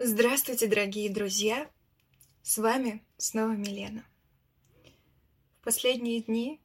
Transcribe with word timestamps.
Здравствуйте, 0.00 0.66
дорогие 0.66 1.08
друзья! 1.08 1.70
С 2.42 2.58
вами 2.58 3.04
снова 3.16 3.52
Милена. 3.52 4.04
В 5.60 5.64
последние 5.64 6.20
дни, 6.20 6.60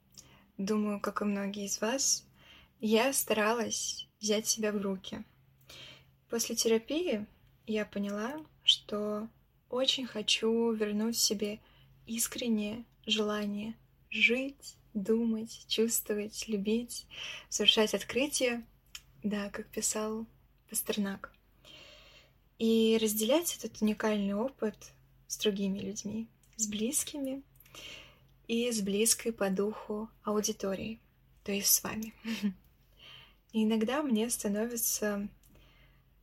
думаю, 0.58 1.00
как 1.00 1.22
и 1.22 1.26
многие 1.26 1.66
из 1.66 1.80
вас, 1.80 2.26
я 2.80 3.14
старалась 3.14 4.08
взять 4.20 4.48
себя 4.48 4.72
в 4.72 4.82
руки. 4.82 5.24
После 6.28 6.56
терапии 6.56 7.28
я 7.68 7.86
поняла, 7.86 8.44
что 8.64 9.30
очень 9.70 10.08
хочу 10.08 10.72
вернуть 10.72 11.18
себе 11.18 11.60
искреннее 12.08 12.84
желание 13.06 13.76
жить, 14.10 14.76
думать, 14.96 15.66
чувствовать, 15.68 16.48
любить, 16.48 17.06
совершать 17.48 17.94
открытия, 17.94 18.66
да, 19.22 19.52
как 19.52 19.68
писал 19.68 20.26
Пастернак 20.68 21.32
и 22.60 23.00
разделять 23.02 23.56
этот 23.58 23.82
уникальный 23.82 24.34
опыт 24.34 24.76
с 25.28 25.38
другими 25.38 25.80
людьми, 25.80 26.28
с 26.58 26.68
близкими 26.68 27.42
и 28.48 28.70
с 28.72 28.82
близкой 28.82 29.32
по 29.32 29.50
духу 29.50 30.10
аудиторией, 30.24 31.00
то 31.44 31.54
есть 31.54 31.74
с 31.74 31.84
вами. 31.84 32.14
И 33.54 33.64
иногда 33.64 34.04
мне 34.04 34.30
становится 34.30 35.28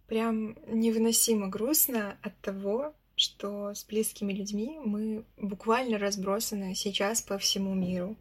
прям 0.06 0.56
невыносимо 0.66 1.48
грустно 1.48 2.18
от 2.22 2.38
того, 2.40 2.94
что 3.16 3.74
с 3.74 3.84
близкими 3.84 4.34
людьми 4.34 4.78
мы 4.84 5.24
буквально 5.38 5.98
разбросаны 5.98 6.74
сейчас 6.74 7.22
по 7.22 7.38
всему 7.38 7.74
миру. 7.74 8.14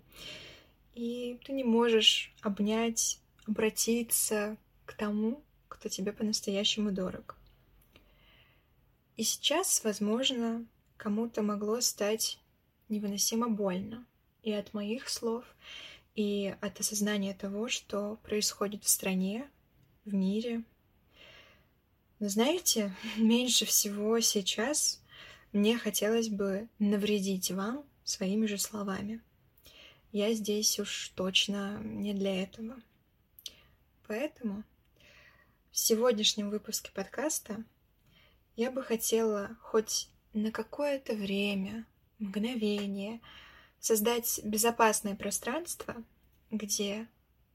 И 0.94 1.38
ты 1.46 1.52
не 1.52 1.66
можешь 1.66 2.34
обнять, 2.42 3.20
обратиться 3.46 4.56
к 4.86 4.94
тому, 4.94 5.44
кто 5.68 5.90
тебе 5.90 6.14
по-настоящему 6.14 6.92
дорог. 6.92 7.36
И 9.16 9.24
сейчас, 9.24 9.84
возможно, 9.84 10.66
кому-то 10.98 11.42
могло 11.42 11.80
стать 11.82 12.38
невыносимо 12.90 13.50
больно 13.50 14.06
и 14.44 14.52
от 14.52 14.74
моих 14.74 15.10
слов, 15.10 15.46
и 16.16 16.56
от 16.62 16.80
осознания 16.80 17.34
того, 17.34 17.70
что 17.70 18.18
происходит 18.24 18.84
в 18.84 18.90
стране, 18.90 19.50
в 20.04 20.14
мире. 20.14 20.64
Но 22.20 22.30
знаете, 22.30 22.94
меньше 23.18 23.66
всего 23.66 24.20
сейчас 24.20 25.02
мне 25.54 25.78
хотелось 25.78 26.30
бы 26.30 26.68
навредить 26.80 27.52
вам 27.52 27.86
своими 28.04 28.46
же 28.46 28.58
словами. 28.58 29.22
Я 30.12 30.34
здесь 30.34 30.80
уж 30.80 31.10
точно 31.16 31.80
не 31.84 32.14
для 32.14 32.44
этого. 32.44 32.82
Поэтому 34.08 34.64
в 35.72 35.78
сегодняшнем 35.78 36.50
выпуске 36.50 36.92
подкаста 36.94 37.64
я 38.56 38.72
бы 38.72 38.84
хотела 38.84 39.58
хоть 39.62 40.10
на 40.34 40.52
какое-то 40.52 41.14
время, 41.14 41.86
мгновение, 42.20 43.22
создать 43.80 44.40
безопасное 44.44 45.16
пространство, 45.16 45.96
где 46.52 47.08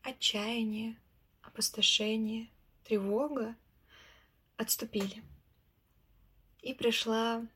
отчаяние, 0.03 0.97
опустошение, 1.43 2.49
тревога 2.85 3.57
отступили. 4.57 5.23
И 6.61 6.75
пришла 6.75 7.47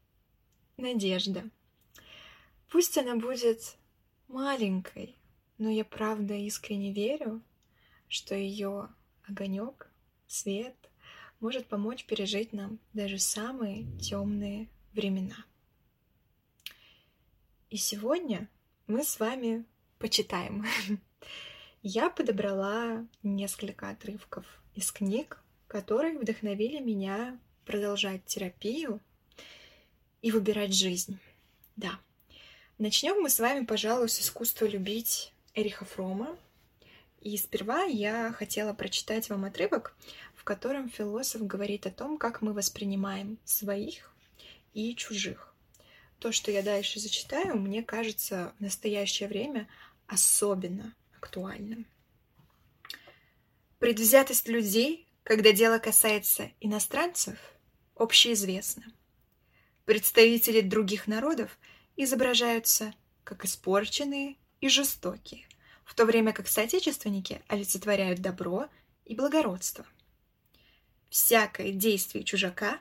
надежда. 0.76 1.48
Пусть 2.70 2.96
она 2.96 3.16
будет 3.16 3.76
маленькой, 4.28 5.14
но 5.58 5.68
я 5.68 5.84
правда 5.84 6.34
искренне 6.34 6.92
верю, 6.92 7.42
что 8.08 8.34
ее 8.34 8.88
огонек, 9.28 9.90
свет 10.26 10.83
может 11.40 11.66
помочь 11.66 12.04
пережить 12.04 12.52
нам 12.52 12.78
даже 12.92 13.18
самые 13.18 13.86
темные 13.98 14.68
времена. 14.92 15.36
И 17.70 17.76
сегодня 17.76 18.48
мы 18.86 19.04
с 19.04 19.18
вами 19.18 19.64
почитаем. 19.98 20.64
Я 21.82 22.08
подобрала 22.08 23.06
несколько 23.22 23.90
отрывков 23.90 24.46
из 24.74 24.90
книг, 24.92 25.42
которые 25.66 26.18
вдохновили 26.18 26.78
меня 26.78 27.38
продолжать 27.64 28.24
терапию 28.26 29.00
и 30.22 30.30
выбирать 30.30 30.74
жизнь. 30.74 31.18
Да. 31.76 31.98
Начнем 32.78 33.20
мы 33.20 33.28
с 33.28 33.38
вами, 33.40 33.64
пожалуй, 33.64 34.08
с 34.08 34.20
искусства 34.20 34.66
любить 34.66 35.32
Эриха 35.54 35.84
Фрома. 35.84 36.36
И 37.24 37.38
сперва 37.38 37.84
я 37.84 38.32
хотела 38.32 38.74
прочитать 38.74 39.30
вам 39.30 39.46
отрывок, 39.46 39.96
в 40.36 40.44
котором 40.44 40.90
философ 40.90 41.40
говорит 41.46 41.86
о 41.86 41.90
том, 41.90 42.18
как 42.18 42.42
мы 42.42 42.52
воспринимаем 42.52 43.38
своих 43.46 44.14
и 44.74 44.94
чужих. 44.94 45.54
То, 46.18 46.32
что 46.32 46.50
я 46.50 46.62
дальше 46.62 47.00
зачитаю, 47.00 47.58
мне 47.58 47.82
кажется 47.82 48.52
в 48.58 48.62
настоящее 48.62 49.30
время 49.30 49.66
особенно 50.06 50.94
актуальным. 51.16 51.86
Предвзятость 53.78 54.46
людей, 54.46 55.08
когда 55.22 55.52
дело 55.52 55.78
касается 55.78 56.50
иностранцев, 56.60 57.38
общеизвестна. 57.96 58.84
Представители 59.86 60.60
других 60.60 61.06
народов 61.06 61.58
изображаются 61.96 62.92
как 63.24 63.46
испорченные 63.46 64.36
и 64.60 64.68
жестокие, 64.68 65.46
в 65.84 65.94
то 65.94 66.04
время 66.04 66.32
как 66.32 66.48
соотечественники 66.48 67.42
олицетворяют 67.48 68.20
добро 68.20 68.68
и 69.04 69.14
благородство 69.14 69.84
всякое 71.14 71.70
действие 71.70 72.24
чужака 72.24 72.80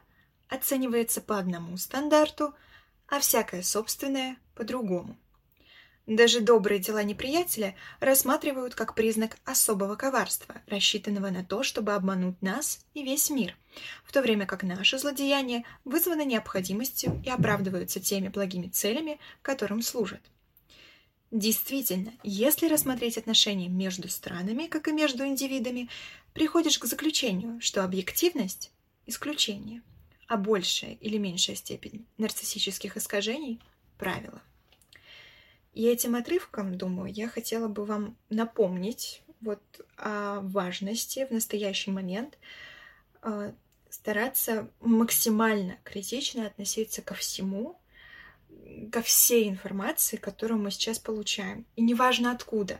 оценивается 0.49 1.21
по 1.21 1.37
одному 1.37 1.77
стандарту, 1.77 2.55
а 3.07 3.19
всякое 3.19 3.61
собственное— 3.61 4.37
по 4.55 4.63
другому. 4.63 5.15
Даже 6.07 6.41
добрые 6.41 6.79
дела 6.79 7.03
неприятеля 7.03 7.75
рассматривают 7.99 8.73
как 8.73 8.95
признак 8.95 9.37
особого 9.45 9.95
коварства, 9.95 10.55
рассчитанного 10.65 11.29
на 11.29 11.45
то, 11.45 11.61
чтобы 11.61 11.93
обмануть 11.93 12.41
нас 12.41 12.83
и 12.95 13.03
весь 13.03 13.29
мир, 13.29 13.55
в 14.03 14.11
то 14.11 14.23
время 14.23 14.47
как 14.47 14.63
наше 14.63 14.97
злодеяние 14.97 15.63
вызвано 15.85 16.25
необходимостью 16.25 17.21
и 17.23 17.29
оправдываются 17.29 17.99
теми 17.99 18.29
благими 18.29 18.67
целями, 18.67 19.19
которым 19.43 19.83
служат. 19.83 20.21
Действительно, 21.33 22.13
если 22.21 22.67
рассмотреть 22.67 23.17
отношения 23.17 23.67
между 23.67 24.07
странами, 24.07 24.67
как 24.67 24.87
и 24.87 24.91
между 24.91 25.25
индивидами, 25.25 25.89
приходишь 26.31 26.77
к 26.77 26.85
заключению, 26.85 27.59
что 27.59 27.83
объективность– 27.83 28.71
исключение, 29.07 29.81
а 30.27 30.37
большая 30.37 30.93
или 31.01 31.17
меньшая 31.17 31.55
степень 31.55 32.05
нарциссических 32.19 32.97
искажений– 32.97 33.59
правило. 33.97 34.43
И 35.73 35.87
этим 35.87 36.13
отрывком, 36.13 36.77
думаю, 36.77 37.11
я 37.11 37.27
хотела 37.27 37.67
бы 37.67 37.83
вам 37.83 38.15
напомнить 38.29 39.23
вот 39.41 39.63
о 39.97 40.39
важности 40.41 41.25
в 41.25 41.31
настоящий 41.31 41.89
момент 41.89 42.37
э, 43.23 43.53
стараться 43.89 44.69
максимально 44.81 45.77
критично 45.83 46.45
относиться 46.45 47.01
ко 47.01 47.15
всему, 47.15 47.79
ко 48.91 49.01
всей 49.01 49.49
информации, 49.49 50.17
которую 50.17 50.59
мы 50.59 50.71
сейчас 50.71 50.99
получаем. 50.99 51.65
И 51.75 51.81
неважно 51.81 52.31
откуда. 52.31 52.79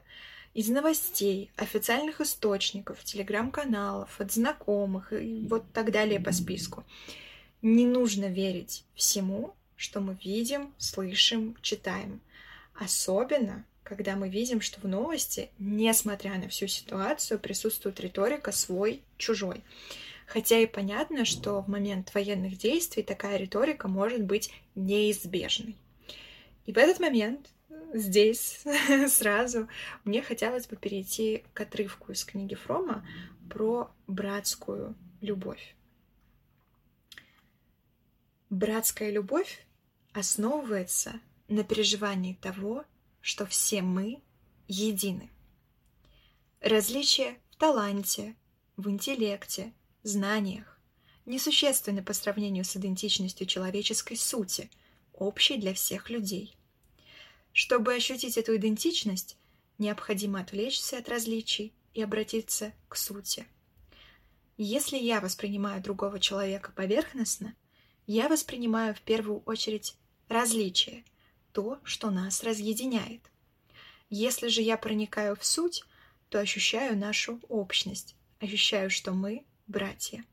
Из 0.54 0.70
новостей, 0.70 1.50
официальных 1.56 2.22
источников, 2.22 3.04
телеграм-каналов, 3.04 4.20
от 4.20 4.32
знакомых 4.32 5.12
и 5.12 5.48
вот 5.50 5.64
так 5.74 5.92
далее 5.92 6.20
по 6.20 6.32
списку. 6.32 6.84
Не 7.62 7.86
нужно 7.86 8.26
верить 8.26 8.84
всему, 8.94 9.56
что 9.76 10.00
мы 10.00 10.18
видим, 10.24 10.74
слышим, 10.78 11.56
читаем. 11.62 12.22
Особенно, 12.76 13.66
когда 13.84 14.16
мы 14.16 14.30
видим, 14.30 14.62
что 14.62 14.80
в 14.80 14.86
новости, 14.86 15.50
несмотря 15.60 16.36
на 16.36 16.50
всю 16.50 16.68
ситуацию, 16.68 17.40
присутствует 17.40 18.00
риторика 18.00 18.52
свой-чужой. 18.52 19.64
Хотя 20.26 20.60
и 20.60 20.66
понятно, 20.66 21.26
что 21.26 21.62
в 21.62 21.68
момент 21.68 22.14
военных 22.14 22.58
действий 22.58 23.04
такая 23.04 23.38
риторика 23.38 23.88
может 23.88 24.24
быть 24.24 24.52
неизбежной. 24.76 25.76
И 26.66 26.72
в 26.72 26.78
этот 26.78 27.00
момент 27.00 27.50
здесь 27.94 28.64
сразу 29.08 29.68
мне 30.04 30.22
хотелось 30.22 30.68
бы 30.68 30.76
перейти 30.76 31.44
к 31.54 31.62
отрывку 31.62 32.12
из 32.12 32.24
книги 32.24 32.56
Фрома 32.56 33.06
про 33.50 33.92
братскую 34.08 34.96
любовь. 35.22 35.76
Братская 38.50 39.12
любовь 39.12 39.66
основывается 40.14 41.20
на 41.48 41.64
переживании 41.64 42.34
того, 42.36 42.86
что 43.22 43.46
все 43.46 43.82
мы 43.82 44.22
едины. 44.68 45.30
Различия 46.62 47.38
в 47.52 47.58
таланте, 47.58 48.36
в 48.78 48.90
интеллекте, 48.90 49.74
знаниях 50.04 50.80
несущественны 51.26 52.04
по 52.04 52.14
сравнению 52.14 52.66
с 52.66 52.76
идентичностью 52.76 53.48
человеческой 53.48 54.18
сути, 54.18 54.70
общей 55.24 55.58
для 55.58 55.74
всех 55.74 56.10
людей. 56.10 56.56
Чтобы 57.52 57.94
ощутить 57.94 58.38
эту 58.38 58.56
идентичность, 58.56 59.38
необходимо 59.78 60.40
отвлечься 60.40 60.98
от 60.98 61.10
различий 61.10 61.74
и 61.94 62.02
обратиться 62.02 62.74
к 62.90 62.96
сути. 62.96 63.46
Если 64.58 64.98
я 64.98 65.20
воспринимаю 65.20 65.82
другого 65.82 66.20
человека 66.20 66.72
поверхностно, 66.72 67.56
я 68.06 68.28
воспринимаю 68.28 68.94
в 68.94 69.02
первую 69.02 69.40
очередь 69.46 69.96
различие, 70.28 71.04
то, 71.54 71.80
что 71.84 72.10
нас 72.10 72.44
разъединяет. 72.44 73.22
Если 74.10 74.48
же 74.48 74.62
я 74.62 74.78
проникаю 74.78 75.36
в 75.36 75.46
суть, 75.46 75.84
то 76.30 76.40
ощущаю 76.40 76.98
нашу 76.98 77.40
общность, 77.48 78.16
ощущаю, 78.40 78.90
что 78.90 79.12
мы 79.12 79.46
братья. 79.68 80.26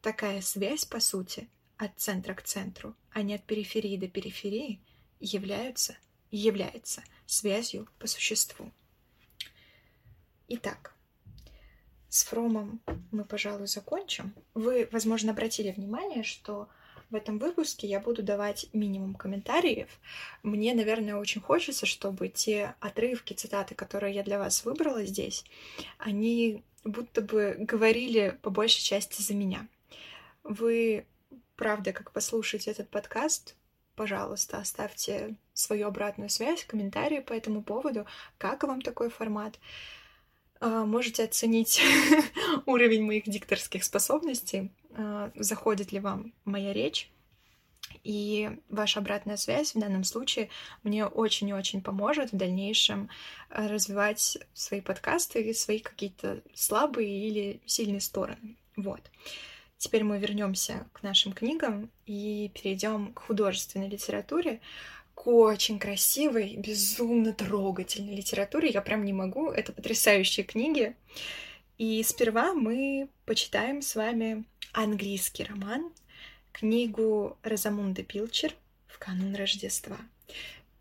Такая 0.00 0.40
связь, 0.40 0.84
по 0.84 1.00
сути, 1.00 1.48
от 1.84 1.98
центра 1.98 2.34
к 2.34 2.42
центру, 2.42 2.94
а 3.10 3.22
не 3.22 3.34
от 3.34 3.42
периферии 3.42 3.96
до 3.96 4.06
периферии, 4.06 4.80
являются, 5.18 5.96
является 6.30 7.02
связью 7.26 7.88
по 7.98 8.06
существу. 8.06 8.70
Итак, 10.48 10.94
с 12.08 12.24
Фромом 12.24 12.80
мы, 13.10 13.24
пожалуй, 13.24 13.66
закончим. 13.66 14.32
Вы, 14.54 14.88
возможно, 14.92 15.32
обратили 15.32 15.72
внимание, 15.72 16.22
что 16.22 16.68
в 17.10 17.16
этом 17.16 17.38
выпуске 17.38 17.88
я 17.88 17.98
буду 17.98 18.22
давать 18.22 18.66
минимум 18.72 19.14
комментариев. 19.14 19.88
Мне, 20.42 20.74
наверное, 20.74 21.16
очень 21.16 21.40
хочется, 21.40 21.84
чтобы 21.84 22.28
те 22.28 22.76
отрывки, 22.80 23.32
цитаты, 23.32 23.74
которые 23.74 24.14
я 24.14 24.22
для 24.22 24.38
вас 24.38 24.64
выбрала 24.64 25.04
здесь, 25.04 25.44
они 25.98 26.62
будто 26.84 27.22
бы 27.22 27.56
говорили 27.58 28.38
по 28.42 28.50
большей 28.50 28.82
части 28.82 29.20
за 29.20 29.34
меня. 29.34 29.66
Вы, 30.44 31.06
правда, 31.62 31.92
как 31.92 32.10
послушаете 32.10 32.72
этот 32.72 32.90
подкаст, 32.90 33.54
пожалуйста, 33.94 34.58
оставьте 34.58 35.36
свою 35.54 35.86
обратную 35.86 36.28
связь, 36.28 36.64
комментарии 36.64 37.20
по 37.20 37.32
этому 37.32 37.62
поводу, 37.62 38.04
как 38.36 38.64
вам 38.64 38.82
такой 38.82 39.10
формат. 39.10 39.60
А, 40.58 40.84
можете 40.84 41.22
оценить 41.22 41.80
уровень 42.66 43.04
моих 43.04 43.28
дикторских 43.28 43.84
способностей, 43.84 44.72
а, 44.90 45.30
заходит 45.36 45.92
ли 45.92 46.00
вам 46.00 46.32
моя 46.44 46.72
речь. 46.72 47.12
И 48.02 48.50
ваша 48.68 48.98
обратная 48.98 49.36
связь 49.36 49.76
в 49.76 49.78
данном 49.78 50.02
случае 50.02 50.48
мне 50.82 51.06
очень 51.06 51.50
и 51.50 51.54
очень 51.54 51.80
поможет 51.80 52.32
в 52.32 52.36
дальнейшем 52.36 53.08
а, 53.50 53.68
развивать 53.68 54.36
свои 54.52 54.80
подкасты 54.80 55.42
и 55.42 55.54
свои 55.54 55.78
какие-то 55.78 56.42
слабые 56.54 57.28
или 57.28 57.60
сильные 57.66 58.00
стороны. 58.00 58.56
Вот. 58.76 59.12
Теперь 59.82 60.04
мы 60.04 60.20
вернемся 60.20 60.86
к 60.92 61.02
нашим 61.02 61.32
книгам 61.32 61.90
и 62.06 62.52
перейдем 62.54 63.12
к 63.14 63.18
художественной 63.18 63.88
литературе 63.88 64.60
к 65.16 65.26
очень 65.26 65.80
красивой, 65.80 66.54
безумно 66.56 67.32
трогательной 67.32 68.14
литературе. 68.14 68.70
Я 68.70 68.80
прям 68.80 69.04
не 69.04 69.12
могу. 69.12 69.50
Это 69.50 69.72
потрясающие 69.72 70.46
книги. 70.46 70.94
И 71.78 72.00
сперва 72.04 72.54
мы 72.54 73.08
почитаем 73.26 73.82
с 73.82 73.96
вами 73.96 74.44
английский 74.72 75.42
роман, 75.42 75.90
книгу 76.52 77.36
Розамунды 77.42 78.04
Пилчер 78.04 78.54
«В 78.86 79.00
канун 79.00 79.34
Рождества». 79.34 79.96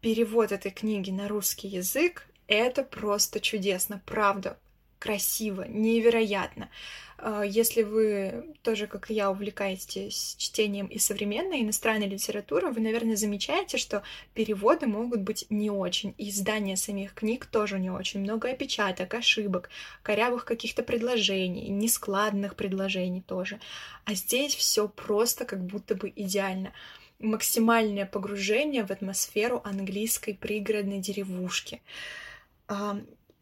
Перевод 0.02 0.52
этой 0.52 0.70
книги 0.70 1.10
на 1.10 1.28
русский 1.28 1.70
язык— 1.70 2.28
это 2.46 2.84
просто 2.84 3.40
чудесно, 3.40 4.00
правда, 4.06 4.60
красиво, 5.02 5.66
невероятно. 5.68 6.70
А, 7.18 7.42
если 7.42 7.82
вы 7.82 8.56
тоже, 8.62 8.86
как 8.86 9.10
и 9.10 9.16
я, 9.16 9.32
увлекаетесь 9.32 10.36
чтением 10.38 10.86
и 10.86 11.00
современной 11.00 11.62
иностранной 11.62 12.08
литературы, 12.08 12.70
вы, 12.72 12.82
наверное, 12.82 13.16
замечаете, 13.16 13.78
что 13.78 14.04
переводы 14.36 14.86
могут 14.86 15.22
быть 15.22 15.48
не 15.50 15.72
очень, 15.72 16.14
и 16.20 16.30
издания 16.30 16.78
самих 16.78 17.16
книг 17.16 17.48
тоже 17.48 17.80
не 17.80 17.90
очень. 17.90 18.20
Много 18.20 18.50
опечаток, 18.52 19.16
ошибок, 19.16 19.72
корявых 20.04 20.46
каких-то 20.46 20.84
предложений, 20.84 21.70
нескладных 21.70 22.56
предложений 22.56 23.24
тоже. 23.26 23.60
А 24.06 24.14
здесь 24.14 24.56
все 24.56 24.88
просто 24.88 25.46
как 25.46 25.66
будто 25.66 25.96
бы 25.96 26.14
идеально 26.16 26.74
максимальное 27.18 28.06
погружение 28.06 28.86
в 28.86 28.92
атмосферу 28.92 29.62
английской 29.64 30.34
пригородной 30.34 31.00
деревушки. 31.00 31.82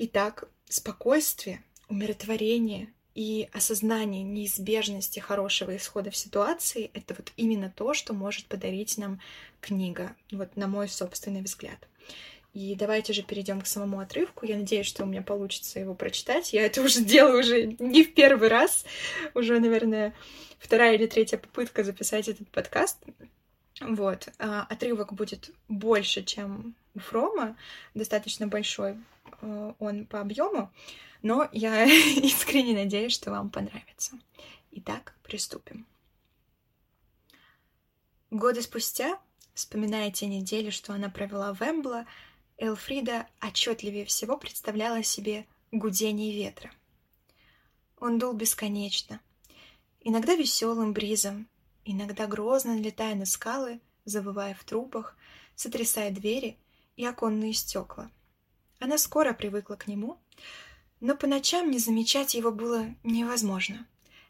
Итак, 0.01 0.47
спокойствие, 0.69 1.63
умиротворение, 1.89 2.93
и 3.15 3.49
осознание 3.51 4.23
неизбежности 4.23 5.19
хорошего 5.19 5.75
исхода 5.75 6.09
в 6.09 6.15
ситуации— 6.15 6.89
это 6.93 7.13
вот 7.15 7.33
именно 7.35 7.69
то, 7.69 7.93
что 7.93 8.13
может 8.13 8.45
подарить 8.45 8.97
нам 8.97 9.19
книга, 9.59 10.15
вот 10.31 10.55
на 10.55 10.67
мой 10.67 10.87
собственный 10.87 11.41
взгляд. 11.41 11.79
И 12.53 12.75
давайте 12.75 13.11
же 13.11 13.21
перейдем 13.21 13.61
к 13.61 13.67
самому 13.67 13.99
отрывку. 13.99 14.45
Я 14.45 14.55
надеюсь, 14.55 14.85
что 14.85 15.03
у 15.03 15.05
меня 15.05 15.21
получится 15.21 15.79
его 15.79 15.95
прочитать. 15.95 16.53
Я 16.53 16.65
это 16.65 16.81
уже 16.81 17.01
делаю 17.03 17.39
уже 17.41 17.75
не 17.79 18.03
в 18.03 18.13
первый 18.13 18.47
раз. 18.47 18.85
Уже, 19.33 19.59
наверное, 19.59 20.15
вторая 20.57 20.95
или 20.95 21.05
третья 21.05 21.37
попытка 21.37 21.83
записать 21.83 22.27
этот 22.29 22.47
подкаст. 22.49 22.97
Вот. 23.81 24.29
А, 24.39 24.65
отрывок 24.69 25.13
будет 25.13 25.51
больше, 25.67 26.23
чем 26.23 26.75
у 26.99 27.01
Фрома, 27.01 27.57
достаточно 27.93 28.47
большой 28.47 28.97
э, 29.41 29.73
он 29.79 30.05
по 30.05 30.21
объему 30.21 30.71
но 31.21 31.49
я 31.51 31.83
искренне 32.23 32.73
надеюсь, 32.73 33.13
что 33.13 33.31
вам 33.31 33.49
понравится. 33.49 34.17
Итак, 34.71 35.15
приступим. 35.23 35.85
Годы 38.31 38.61
спустя, 38.61 39.19
вспоминая 39.53 40.11
те 40.11 40.27
недели, 40.27 40.69
что 40.69 40.93
она 40.93 41.09
провела 41.09 41.53
в 41.53 41.61
Эмбло, 41.61 42.05
Элфрида 42.57 43.27
отчетливее 43.39 44.05
всего 44.05 44.37
представляла 44.37 45.01
себе 45.01 45.45
гудение 45.71 46.33
ветра. 46.33 46.71
Он 47.99 48.19
дул 48.19 48.33
бесконечно, 48.33 49.19
иногда 50.01 50.35
веселым 50.35 50.93
бризом, 50.93 51.47
иногда 51.85 52.27
грозно 52.27 52.75
налетая 52.75 53.15
на 53.15 53.25
скалы, 53.25 53.79
завывая 54.05 54.53
в 54.53 54.63
трубах, 54.63 55.17
сотрясая 55.55 56.11
двери 56.11 56.57
и 56.99 57.05
оконные 57.05 57.53
стекла. 57.53 58.11
Она 58.77 58.97
скоро 58.97 59.33
привыкла 59.33 59.75
к 59.75 59.87
нему, 59.87 60.19
но 60.99 61.15
по 61.15 61.27
ночам 61.27 61.71
не 61.71 61.79
замечать 61.79 62.33
его 62.33 62.51
было 62.51 62.93
невозможно, 63.03 63.87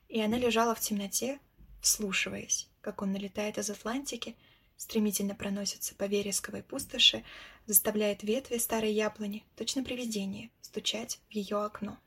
и 0.07 0.21
она 0.21 0.37
лежала 0.37 0.75
в 0.75 0.79
темноте, 0.79 1.39
вслушиваясь, 1.81 2.69
как 2.81 3.01
он 3.01 3.11
налетает 3.11 3.57
из 3.57 3.71
Атлантики, 3.71 4.35
стремительно 4.77 5.33
проносится 5.33 5.95
по 5.95 6.03
вересковой 6.03 6.61
пустоши, 6.61 7.23
заставляет 7.65 8.21
ветви 8.21 8.59
старой 8.59 8.93
яблони, 8.93 9.43
точно 9.55 9.83
привидение, 9.83 10.51
стучать 10.61 11.19
в 11.27 11.31
ее 11.31 11.65
окно. 11.65 11.97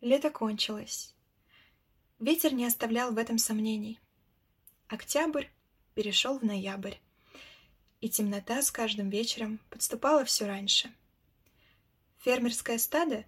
Лето 0.00 0.30
кончилось. 0.30 1.14
Ветер 2.18 2.54
не 2.54 2.66
оставлял 2.66 3.12
в 3.12 3.18
этом 3.18 3.38
сомнений. 3.38 4.00
Октябрь 4.88 5.46
перешел 5.94 6.40
в 6.40 6.42
ноябрь, 6.42 6.96
и 8.02 8.10
темнота 8.10 8.60
с 8.60 8.70
каждым 8.70 9.08
вечером 9.08 9.58
подступала 9.70 10.26
все 10.26 10.46
раньше— 10.46 10.92
Фермерское 12.24 12.78
стадо, 12.78 13.24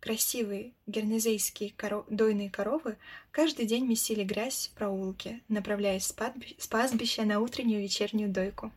красивые 0.00 0.72
гернезейские 0.86 1.74
коров... 1.76 2.06
дойные 2.08 2.48
коровы, 2.48 2.96
каждый 3.30 3.66
день 3.66 3.84
месили 3.84 4.24
грязь 4.24 4.70
в 4.72 4.78
проулке, 4.78 5.42
направляясь 5.48 6.06
с, 6.06 6.66
пастбища 6.66 7.24
на 7.24 7.40
утреннюю 7.40 7.82
вечернюю 7.82 8.30
дойку. 8.30 8.72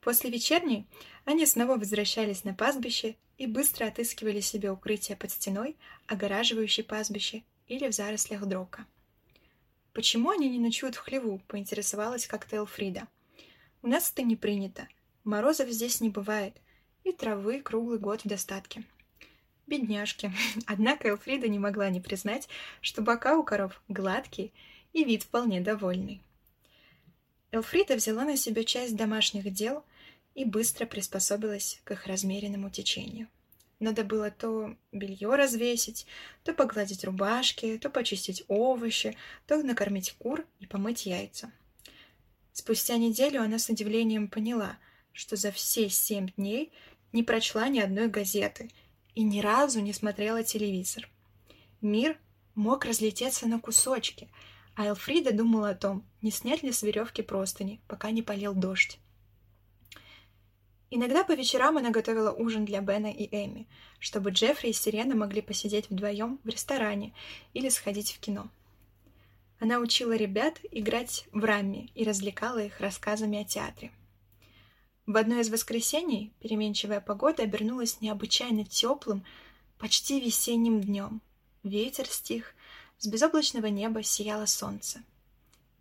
После 0.00 0.30
вечерней 0.30 0.86
они 1.26 1.44
снова 1.44 1.76
возвращались 1.76 2.44
на 2.44 2.54
пастбище 2.54 3.16
и 3.36 3.46
быстро 3.46 3.84
отыскивали 3.84 4.40
себе 4.40 4.70
укрытие 4.70 5.18
под 5.18 5.30
стеной, 5.30 5.76
огораживающей 6.06 6.82
пастбище 6.82 7.42
или 7.68 7.86
в 7.86 7.92
зарослях 7.92 8.46
дрока. 8.46 8.86
«Почему 9.92 10.30
они 10.30 10.48
не 10.48 10.58
ночуют 10.58 10.94
в 10.94 11.00
хлеву?»— 11.00 11.42
поинтересовалась 11.48 12.26
как-то 12.26 12.56
Элфрида. 12.56 13.08
«У 13.82 13.88
нас 13.88 14.10
это 14.10 14.22
не 14.22 14.36
принято. 14.36 14.88
Морозов 15.24 15.68
здесь 15.68 16.00
не 16.00 16.10
бывает 16.10 16.56
и 17.04 17.12
травы 17.12 17.60
круглый 17.60 17.98
год 17.98 18.22
в 18.22 18.28
достатке. 18.28 18.84
Бедняжки. 19.66 20.32
Однако 20.66 21.08
Элфрида 21.08 21.48
не 21.48 21.58
могла 21.58 21.88
не 21.90 22.00
признать, 22.00 22.48
что 22.80 23.02
бока 23.02 23.38
у 23.38 23.44
коров 23.44 23.82
гладкие 23.88 24.50
и 24.92 25.04
вид 25.04 25.22
вполне 25.22 25.60
довольный. 25.60 26.22
Элфрида 27.52 27.96
взяла 27.96 28.24
на 28.24 28.36
себя 28.36 28.64
часть 28.64 28.96
домашних 28.96 29.52
дел 29.52 29.84
и 30.34 30.44
быстро 30.44 30.86
приспособилась 30.86 31.80
к 31.84 31.92
их 31.92 32.06
размеренному 32.06 32.70
течению. 32.70 33.28
Надо 33.80 34.04
было 34.04 34.30
то 34.30 34.76
белье 34.92 35.34
развесить, 35.34 36.06
то 36.44 36.52
погладить 36.52 37.04
рубашки, 37.04 37.78
то 37.78 37.88
почистить 37.88 38.44
овощи, 38.46 39.16
то 39.46 39.62
накормить 39.62 40.12
кур 40.18 40.44
и 40.58 40.66
помыть 40.66 41.06
яйца. 41.06 41.50
Спустя 42.60 42.98
неделю 42.98 43.40
она 43.40 43.58
с 43.58 43.70
удивлением 43.70 44.28
поняла, 44.28 44.76
что 45.14 45.34
за 45.34 45.50
все 45.50 45.88
семь 45.88 46.28
дней 46.36 46.70
не 47.10 47.22
прочла 47.22 47.68
ни 47.68 47.80
одной 47.80 48.08
газеты 48.08 48.70
и 49.14 49.22
ни 49.22 49.40
разу 49.40 49.80
не 49.80 49.94
смотрела 49.94 50.44
телевизор. 50.44 51.08
Мир 51.80 52.18
мог 52.54 52.84
разлететься 52.84 53.48
на 53.48 53.60
кусочки, 53.60 54.28
а 54.74 54.84
Элфрида 54.84 55.32
думала 55.32 55.70
о 55.70 55.74
том, 55.74 56.04
не 56.20 56.30
снять 56.30 56.62
ли 56.62 56.70
с 56.70 56.82
веревки 56.82 57.22
простыни, 57.22 57.80
пока 57.88 58.10
не 58.10 58.20
полил 58.20 58.52
дождь. 58.52 58.98
Иногда 60.90 61.24
по 61.24 61.32
вечерам 61.32 61.78
она 61.78 61.88
готовила 61.88 62.30
ужин 62.30 62.66
для 62.66 62.82
Бена 62.82 63.10
и 63.10 63.24
Эми, 63.34 63.68
чтобы 64.00 64.32
Джеффри 64.32 64.68
и 64.68 64.74
Сирена 64.74 65.14
могли 65.14 65.40
посидеть 65.40 65.88
вдвоем 65.88 66.38
в 66.44 66.48
ресторане 66.50 67.14
или 67.54 67.70
сходить 67.70 68.12
в 68.12 68.20
кино. 68.20 68.50
Она 69.60 69.78
учила 69.78 70.16
ребят 70.16 70.58
играть 70.70 71.26
в 71.32 71.44
рамме 71.44 71.90
и 71.94 72.02
развлекала 72.02 72.64
их 72.64 72.80
рассказами 72.80 73.42
о 73.42 73.44
театре. 73.44 73.92
В 75.04 75.18
одно 75.18 75.38
из 75.38 75.50
воскресений 75.50 76.32
переменчивая 76.40 77.00
погода 77.00 77.42
обернулась 77.42 78.00
необычайно 78.00 78.64
теплым, 78.64 79.22
почти 79.78 80.18
весенним 80.18 80.80
днем. 80.80 81.20
Ветер 81.62 82.06
стих, 82.06 82.54
с 82.98 83.06
безоблачного 83.06 83.66
неба 83.66 84.02
сияло 84.02 84.46
солнце. 84.46 85.02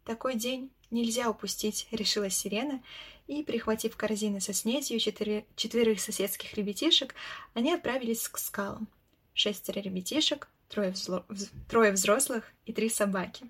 Такой 0.04 0.36
день 0.36 0.72
нельзя 0.92 1.30
упустить, 1.30 1.88
решила 1.92 2.30
Сирена, 2.30 2.84
и, 3.28 3.44
прихватив 3.44 3.96
корзины 3.96 4.42
со 4.42 4.54
снедью 4.54 5.00
четверых 5.00 6.02
соседских 6.02 6.56
ребятишек, 6.56 7.16
они 7.54 7.72
отправились 7.72 8.28
к 8.28 8.40
скалам. 8.40 8.88
Шестеро 9.34 9.80
ребятишек, 9.80 10.50
трое, 10.68 10.90
взло... 10.92 11.24
трое 11.70 11.92
взрослых 11.94 12.52
и 12.66 12.74
три 12.74 12.90
собаки. 12.90 13.50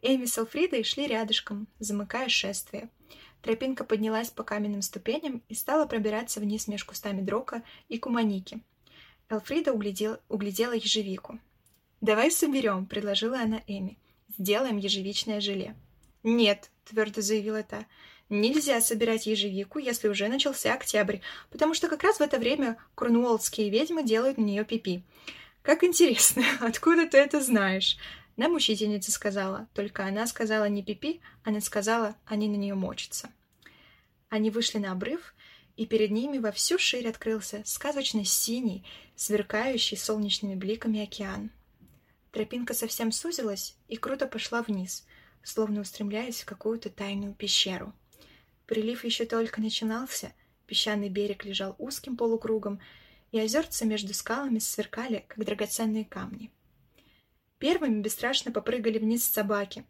Эми 0.00 0.26
с 0.26 0.38
Алфридой 0.38 0.84
шли 0.84 1.06
рядышком, 1.06 1.66
замыкая 1.80 2.28
шествие. 2.28 2.88
Тропинка 3.42 3.84
поднялась 3.84 4.30
по 4.30 4.44
каменным 4.44 4.82
ступеням 4.82 5.42
и 5.48 5.54
стала 5.54 5.86
пробираться 5.86 6.40
вниз 6.40 6.68
меж 6.68 6.84
кустами 6.84 7.20
дрока 7.20 7.62
и 7.88 7.98
куманики. 7.98 8.60
Элфрида 9.28 9.72
углядел... 9.72 10.18
углядела 10.28 10.72
ежевику. 10.72 11.38
«Давай 12.00 12.30
соберем»,— 12.30 12.86
предложила 12.90 13.40
она 13.40 13.62
Эми. 13.66 13.98
«Сделаем 14.38 14.76
ежевичное 14.76 15.40
желе». 15.40 15.74
«Нет»,— 16.22 16.70
твердо 16.84 17.20
заявила 17.20 17.62
та,— 17.62 17.86
«нельзя 18.28 18.80
собирать 18.80 19.26
ежевику, 19.26 19.78
если 19.78 20.08
уже 20.08 20.28
начался 20.28 20.74
октябрь, 20.74 21.18
потому 21.50 21.74
что 21.74 21.88
как 21.88 22.02
раз 22.04 22.18
в 22.18 22.22
это 22.22 22.38
время 22.38 22.76
корнуоллские 22.94 23.70
ведьмы 23.70 24.04
делают 24.04 24.38
на 24.38 24.42
нее 24.42 24.64
пипи». 24.64 25.02
«Как 25.62 25.82
интересно, 25.82 26.44
откуда 26.60 27.06
ты 27.08 27.18
это 27.18 27.40
знаешь?» 27.40 27.98
Нам 28.38 28.54
учительница 28.54 29.10
сказала, 29.10 29.66
только 29.74 30.06
она 30.06 30.24
сказала 30.28 30.68
не 30.68 30.84
пипи, 30.84 31.20
она 31.42 31.60
сказала, 31.60 32.14
они 32.24 32.48
на 32.48 32.54
нее 32.54 32.76
мочатся. 32.76 33.30
Они 34.28 34.48
вышли 34.48 34.78
на 34.78 34.92
обрыв, 34.92 35.34
и 35.76 35.86
перед 35.86 36.12
ними 36.12 36.38
во 36.38 36.52
всю 36.52 36.78
ширь 36.78 37.08
открылся 37.08 37.62
сказочно 37.64 38.24
синий, 38.24 38.84
сверкающий 39.16 39.96
солнечными 39.96 40.54
бликами 40.54 41.02
океан. 41.02 41.50
Тропинка 42.30 42.74
совсем 42.74 43.10
сузилась 43.10 43.74
и 43.88 43.96
круто 43.96 44.28
пошла 44.28 44.62
вниз, 44.62 45.04
словно 45.42 45.80
устремляясь 45.80 46.42
в 46.42 46.46
какую-то 46.46 46.90
тайную 46.90 47.34
пещеру. 47.34 47.92
Прилив 48.66 49.04
еще 49.04 49.24
только 49.24 49.60
начинался, 49.60 50.32
песчаный 50.68 51.08
берег 51.08 51.44
лежал 51.44 51.74
узким 51.78 52.16
полукругом, 52.16 52.78
и 53.32 53.40
озерца 53.40 53.84
между 53.84 54.14
скалами 54.14 54.60
сверкали, 54.60 55.24
как 55.26 55.44
драгоценные 55.44 56.04
камни. 56.04 56.52
Первыми 57.58 58.00
бесстрашно 58.00 58.52
попрыгали 58.52 58.98
вниз 58.98 59.24
собаки. 59.24 59.84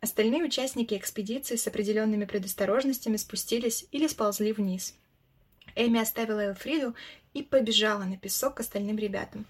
Остальные 0.00 0.44
участники 0.44 0.94
экспедиции 0.94 1.56
с 1.56 1.66
определенными 1.66 2.26
предосторожностями 2.26 3.16
спустились 3.16 3.86
или 3.90 4.06
сползли 4.06 4.52
вниз. 4.52 4.94
Эми 5.74 6.00
оставила 6.00 6.40
Элфриду 6.40 6.94
и 7.32 7.42
побежала 7.42 8.04
на 8.04 8.18
песок 8.18 8.54
к 8.56 8.60
остальным 8.60 8.98
ребятам. 8.98 9.46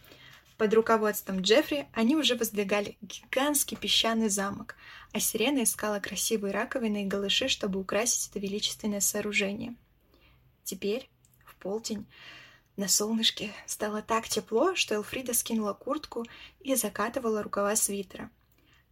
Под 0.57 0.73
руководством 0.73 1.41
Джеффри 1.41 1.87
они 1.93 2.17
уже 2.17 2.35
воздвигали 2.35 2.97
гигантский 3.03 3.77
песчаный 3.77 4.31
замок, 4.31 4.77
а 5.13 5.21
Сирена 5.21 5.65
искала 5.65 6.01
красивые 6.01 6.53
раковины 6.53 7.03
и 7.03 7.07
голыши, 7.07 7.49
чтобы 7.49 7.79
украсить 7.79 8.31
это 8.31 8.39
величественное 8.39 9.01
сооружение. 9.01 9.75
Теперь, 10.65 11.11
в 11.45 11.57
полдень, 11.57 12.07
на 12.76 12.88
солнышке 12.88 13.52
стало 13.66 14.02
так 14.02 14.28
тепло, 14.28 14.75
что 14.75 14.95
Элфрида 14.95 15.33
скинула 15.33 15.73
куртку 15.73 16.26
и 16.61 16.75
закатывала 16.75 17.42
рукава 17.42 17.75
свитера. 17.75 18.30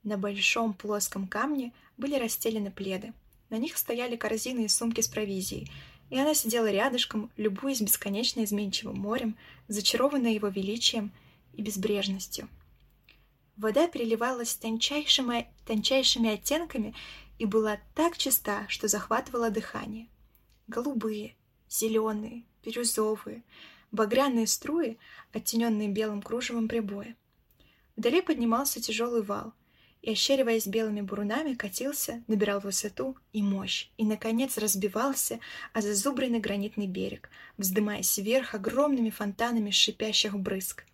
На 0.03 0.17
большом 0.17 0.73
плоском 0.73 1.29
камне 1.29 1.73
были 1.99 2.17
расстелены 2.17 2.71
пледы. 2.71 3.13
На 3.51 3.59
них 3.59 3.77
стояли 3.77 4.17
корзины 4.17 4.65
и 4.65 4.69
сумки 4.69 5.03
с 5.03 5.09
провизией, 5.09 5.71
и 6.09 6.19
она 6.19 6.35
сидела 6.35 6.71
рядышком, 6.71 7.31
любуясь 7.37 7.83
бесконечно 7.83 8.43
изменчивым 8.45 8.99
морем, 8.99 9.37
зачарованная 9.69 10.33
его 10.33 10.49
величием 10.49 11.13
и 11.53 11.63
безбрежностью. 11.63 12.49
Вода 13.57 13.87
переливалась 13.87 14.55
тончайшими, 14.55 15.47
тончайшими 15.67 16.31
оттенками 16.31 16.95
и 17.39 17.45
была 17.45 17.79
так 17.95 18.17
чиста, 18.17 18.67
что 18.69 18.89
захватывала 18.89 19.51
дыхание. 19.51 20.09
Голубые, 20.69 21.37
зеленые, 21.69 22.45
бирюзовые— 22.65 23.43
багряные 23.95 24.47
струи, 24.47 24.99
оттененные 25.33 25.89
белым 25.89 26.21
кружевом 26.23 26.69
прибоя. 26.69 27.17
Вдали 27.97 28.21
поднимался 28.21 28.81
тяжелый 28.81 29.23
вал, 29.23 29.55
и, 30.03 30.11
ощериваясь 30.11 30.67
белыми 30.67 31.01
бурунами, 31.01 31.55
катился, 31.55 32.23
набирал 32.27 32.61
высоту 32.61 33.17
и 33.33 33.43
мощь, 33.43 33.89
и, 33.97 34.05
наконец, 34.05 34.59
разбивался 34.59 35.41
о 35.73 35.81
зазубренный 35.81 36.41
гранитный 36.41 36.87
берег, 36.87 37.31
вздымаясь 37.57 38.19
вверх 38.19 38.55
огромными 38.55 39.09
фонтанами 39.09 39.71
шипящих 39.71 40.39
брызг. 40.39 40.85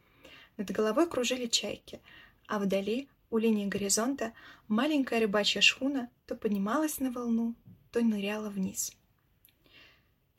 Над 0.57 0.71
головой 0.71 1.09
кружили 1.09 1.47
чайки, 1.47 2.01
а 2.47 2.61
вдали, 2.61 3.09
у 3.31 3.39
линии 3.39 3.67
горизонта, 3.67 4.33
маленькая 4.69 5.21
рыбачья 5.21 5.61
шхуна 5.61 6.09
то 6.27 6.37
поднималась 6.37 7.01
на 7.01 7.11
волну, 7.11 7.55
то 7.91 8.01
ныряла 8.01 8.49
вниз. 8.49 8.93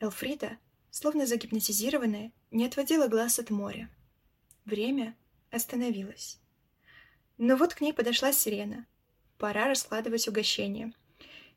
Элфрида, 0.00 0.58
словно 0.92 1.26
загипнотизированная, 1.26 2.30
не 2.52 2.66
отводила 2.66 3.08
глаз 3.08 3.38
от 3.38 3.50
моря. 3.50 3.88
Время 4.66 5.16
остановилось. 5.50 6.38
Но 7.38 7.56
вот 7.56 7.74
к 7.74 7.80
ней 7.80 7.92
подошла 7.92 8.32
сирена. 8.32 8.86
Пора 9.38 9.68
раскладывать 9.68 10.28
угощение. 10.28 10.92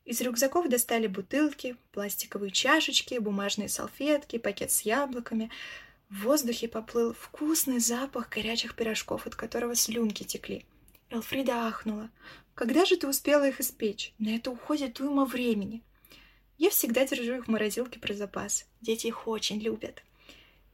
Из 0.05 0.21
рюкзаков 0.21 0.69
достали 0.69 1.07
бутылки, 1.07 1.75
пластиковые 1.91 2.51
чашечки, 2.51 3.19
бумажные 3.19 3.67
салфетки, 3.67 4.37
пакет 4.39 4.71
с 4.71 4.81
яблоками. 4.81 5.51
В 6.09 6.23
воздухе 6.23 6.67
поплыл 6.69 7.13
вкусный 7.13 7.79
запах 7.79 8.29
горячих 8.29 8.73
пирожков, 8.73 9.27
от 9.27 9.35
которого 9.35 9.75
слюнки 9.75 10.23
текли. 10.23 10.65
Элфрида 11.09 11.67
ахнула. 11.67 12.09
«Когда 12.53 12.85
же 12.85 12.95
ты 12.95 13.07
успела 13.07 13.47
их 13.47 13.59
испечь? 13.59 14.13
На 14.17 14.35
это 14.35 14.49
уходит 14.49 15.01
уйма 15.01 15.25
времени». 15.25 15.83
«Я 16.57 16.69
всегда 16.69 17.05
держу 17.05 17.35
их 17.35 17.45
в 17.45 17.51
морозилке 17.51 17.99
про 17.99 18.13
запас. 18.13 18.65
Дети 18.81 19.07
их 19.07 19.27
очень 19.27 19.59
любят». 19.59 20.03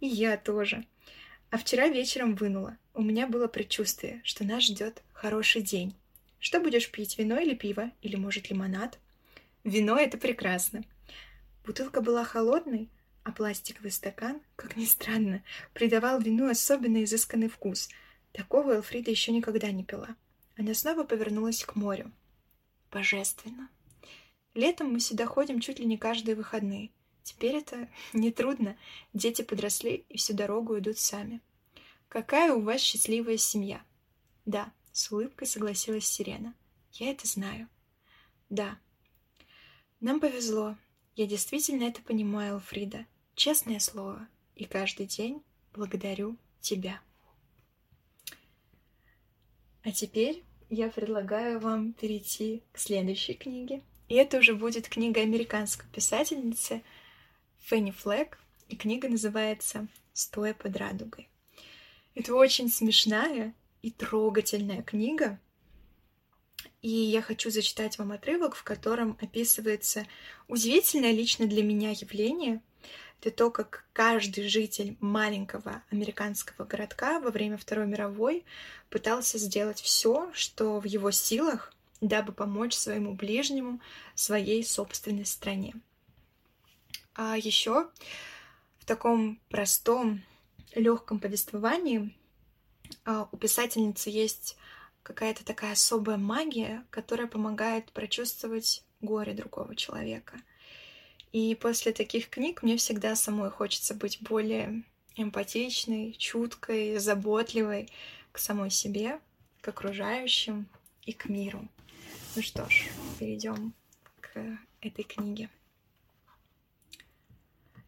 И 0.02 0.08
я 0.08 0.36
тоже. 0.36 0.84
А 1.52 1.58
вчера 1.58 1.88
вечером 1.88 2.36
вынула. 2.36 2.78
У 2.96 3.04
меня 3.04 3.28
было 3.28 3.48
предчувствие, 3.48 4.22
что 4.24 4.44
нас 4.44 4.64
ждет 4.64 5.04
хороший 5.14 5.62
день. 5.62 5.94
Что 6.40 6.60
будешь 6.60 6.90
пить, 6.90 7.20
вино 7.20 7.40
или 7.40 7.54
пиво? 7.54 7.92
Или, 8.02 8.16
может, 8.16 8.50
лимонад? 8.50 8.98
Вино— 9.64 9.98
это 10.00 10.18
прекрасно. 10.18 10.84
Бутылка 11.64 12.02
была 12.02 12.24
холодной, 12.24 12.90
а 13.24 13.32
пластиковый 13.32 13.92
стакан, 13.92 14.42
как 14.56 14.76
ни 14.76 14.86
странно, 14.86 15.44
придавал 15.74 16.20
вину 16.20 16.50
особенно 16.50 17.04
изысканный 17.04 17.48
вкус. 17.48 17.90
Такого 18.32 18.72
Элфрида 18.72 19.12
еще 19.12 19.32
никогда 19.32 19.70
не 19.72 19.84
пила. 19.84 20.16
Она 20.58 20.74
снова 20.74 21.04
повернулась 21.04 21.64
к 21.64 21.76
морю. 21.76 22.12
Божественно. 22.92 23.70
Летом 24.54 24.92
мы 24.92 25.00
сюда 25.00 25.26
ходим 25.26 25.60
чуть 25.60 25.80
ли 25.80 25.86
не 25.86 25.98
каждые 25.98 26.36
выходные. 26.36 26.90
Теперь 27.24 27.56
это 27.56 27.90
нетрудно. 28.14 28.78
Дети 29.14 29.42
подросли 29.42 30.06
и 30.10 30.18
всю 30.18 30.34
дорогу 30.34 30.78
идут 30.78 30.98
сами. 30.98 31.42
Какая 32.08 32.54
у 32.54 32.62
вас 32.62 32.82
счастливая 32.82 33.38
семья? 33.38 33.82
Да, 34.46 34.74
с 34.92 35.12
улыбкой 35.12 35.48
согласилась 35.48 36.06
Сирена. 36.06 36.54
Я 36.94 37.12
это 37.12 37.26
знаю. 37.28 37.70
Да. 38.50 38.78
Нам 40.02 40.20
повезло. 40.20 40.76
Я 41.16 41.26
действительно 41.26 41.84
это 41.84 42.02
понимаю, 42.02 42.60
Фрида. 42.60 43.06
Честное 43.36 43.80
слово. 43.80 44.28
И 44.56 44.66
каждый 44.66 45.06
день 45.06 45.42
благодарю 45.74 46.36
тебя. 46.60 47.02
А 49.84 49.92
теперь 49.92 50.44
я 50.70 50.90
предлагаю 50.90 51.60
вам 51.60 51.94
перейти 51.94 52.62
к 52.74 52.78
следующей 52.78 53.34
книге. 53.34 53.82
И 54.12 54.16
это 54.16 54.40
уже 54.40 54.56
будет 54.56 54.90
книга 54.90 55.22
американской 55.22 55.86
писательницы– 55.90 56.84
Фенни 57.62 57.92
Флэг, 57.92 58.38
и 58.68 58.76
книга 58.76 59.08
называется 59.08 59.88
«Стоя 60.12 60.54
под 60.54 60.76
радугой». 60.76 61.30
Это 62.14 62.36
очень 62.36 62.70
смешная 62.70 63.54
и 63.82 63.90
трогательная 63.90 64.82
книга, 64.84 65.40
и 66.82 66.90
я 66.90 67.22
хочу 67.22 67.52
зачитать 67.52 67.98
вам 68.00 68.12
отрывок, 68.12 68.56
в 68.56 68.64
котором 68.64 69.18
описывается 69.22 70.06
удивительное 70.50 71.14
лично 71.14 71.48
для 71.48 71.64
меня 71.64 71.92
явление. 71.92 72.62
Это 73.22 73.32
то, 73.32 73.50
как 73.50 73.86
каждый 73.94 74.50
житель 74.50 74.98
маленького 75.00 75.84
американского 75.90 76.66
городка 76.66 77.22
во 77.22 77.30
время 77.32 77.56
Второй 77.56 77.88
мировой 77.88 78.44
пытался 78.90 79.38
сделать 79.38 79.80
все, 79.80 80.30
что 80.34 80.82
в 80.82 80.86
его 80.86 81.12
силах, 81.12 81.74
дабы 82.02 82.34
помочь 82.34 82.74
своему 82.74 83.14
ближнему, 83.14 83.80
своей 84.16 84.64
собственной 84.64 85.26
стране. 85.26 85.76
А 87.14 87.38
еще 87.38 87.90
в 88.80 88.86
таком 88.86 89.40
простом, 89.50 90.24
легком 90.76 91.20
повествовании 91.20 92.16
а, 93.06 93.28
у 93.32 93.38
писательницы 93.38 94.10
есть 94.10 94.58
какая-то 95.04 95.46
такая 95.46 95.74
особая 95.74 96.18
магия, 96.18 96.86
которая 96.90 97.28
помогает 97.28 97.92
прочувствовать 97.92 98.84
горе 99.02 99.34
другого 99.34 99.76
человека. 99.76 100.40
И 101.32 101.56
после 101.56 101.94
таких 101.94 102.30
книг 102.30 102.62
мне 102.62 102.78
всегда 102.78 103.16
самой 103.16 103.50
хочется 103.50 103.94
быть 103.94 104.22
более 104.22 104.84
эмпатичной, 105.16 106.14
чуткой, 106.14 106.98
заботливой 106.98 107.90
к 108.32 108.38
самой 108.38 108.70
себе, 108.70 109.20
к 109.62 109.68
окружающим 109.68 110.68
и 111.06 111.14
к 111.14 111.30
миру. 111.30 111.68
Ну 112.34 112.42
что 112.42 112.70
ж, 112.70 112.88
перейдем 113.20 113.74
к 114.22 114.58
этой 114.80 115.04
книге. 115.04 115.50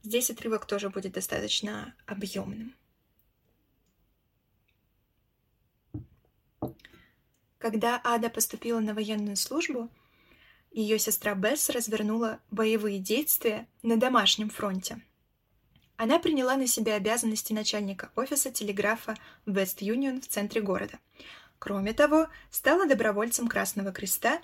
Здесь 0.01 0.29
отрывок 0.29 0.65
тоже 0.65 0.89
будет 0.89 1.13
достаточно 1.13 1.95
объемным. 2.05 2.75
Когда 7.57 8.01
Ада 8.03 8.29
поступила 8.29 8.81
на 8.81 8.93
военную 8.93 9.37
службу, 9.37 9.89
ее 10.71 10.99
сестра 10.99 11.35
Бесс 11.35 11.69
развернула 11.69 12.41
боевые 12.51 12.99
действия 12.99 13.65
на 13.81 13.95
домашнем 13.95 14.49
фронте. 14.49 15.01
Она 15.95 16.19
приняла 16.19 16.57
на 16.57 16.67
себя 16.67 16.95
обязанности 16.95 17.53
начальника 17.53 18.11
офиса 18.17 18.51
телеграфа 18.51 19.15
Вест 19.45 19.81
Юнион 19.81 20.19
в 20.19 20.27
центре 20.27 20.59
города. 20.59 20.99
Кроме 21.63 21.93
того, 21.93 22.27
стала 22.51 22.85
добровольцем 22.85 23.47
Красного 23.47 23.93
Креста 23.93 24.41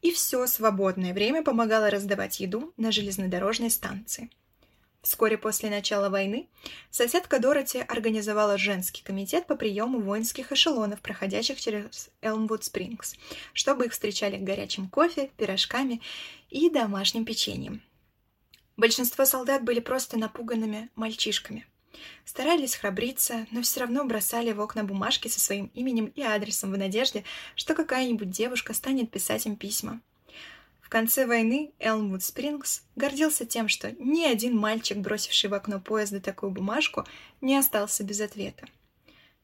и 0.00 0.10
все 0.10 0.46
свободное 0.46 1.12
время 1.12 1.42
помогала 1.42 1.90
раздавать 1.90 2.40
еду 2.40 2.72
на 2.78 2.90
железнодорожной 2.90 3.68
станции– 3.68 4.30
Вскоре 5.02 5.36
после 5.36 5.68
начала 5.68 6.08
войны 6.08 6.48
соседка 6.90 7.40
Дороти 7.40 7.80
организовала 7.80 8.56
женский 8.56 9.02
комитет 9.02 9.46
по 9.46 9.56
приему 9.56 10.00
воинских 10.00 10.52
эшелонов, 10.52 11.02
проходящих 11.02 11.60
через 11.60 12.08
Элмвуд 12.22 12.64
Спрингс, 12.64 13.16
чтобы 13.52 13.86
их 13.86 13.92
встречали 13.92 14.36
горячим 14.36 14.88
кофе, 14.88 15.30
пирожками 15.36 16.00
и 16.50 16.70
домашним 16.70 17.24
печеньем. 17.24 17.82
Большинство 18.76 19.24
солдат 19.24 19.64
были 19.64 19.80
просто 19.80 20.16
напуганными 20.16 20.88
мальчишками. 20.94 21.66
Старались 22.24 22.74
храбриться, 22.74 23.46
но 23.50 23.62
все 23.62 23.80
равно 23.80 24.04
бросали 24.04 24.52
в 24.52 24.60
окна 24.60 24.84
бумажки 24.84 25.28
со 25.28 25.40
своим 25.40 25.70
именем 25.74 26.06
и 26.06 26.22
адресом 26.22 26.72
в 26.72 26.78
надежде, 26.78 27.24
что 27.54 27.74
какая-нибудь 27.74 28.30
девушка 28.30 28.74
станет 28.74 29.10
писать 29.10 29.46
им 29.46 29.56
письма 29.56 30.00
конце 30.92 31.24
войны 31.24 31.72
Элмвуд 31.78 32.22
Спрингс 32.22 32.82
гордился 32.96 33.46
тем, 33.46 33.68
что 33.68 33.92
ни 33.92 34.26
один 34.26 34.54
мальчик, 34.54 34.98
бросивший 34.98 35.48
в 35.48 35.54
окно 35.54 35.80
поезда 35.80 36.20
такую 36.20 36.52
бумажку, 36.52 37.06
не 37.40 37.56
остался 37.56 38.04
без 38.04 38.20
ответа. 38.20 38.66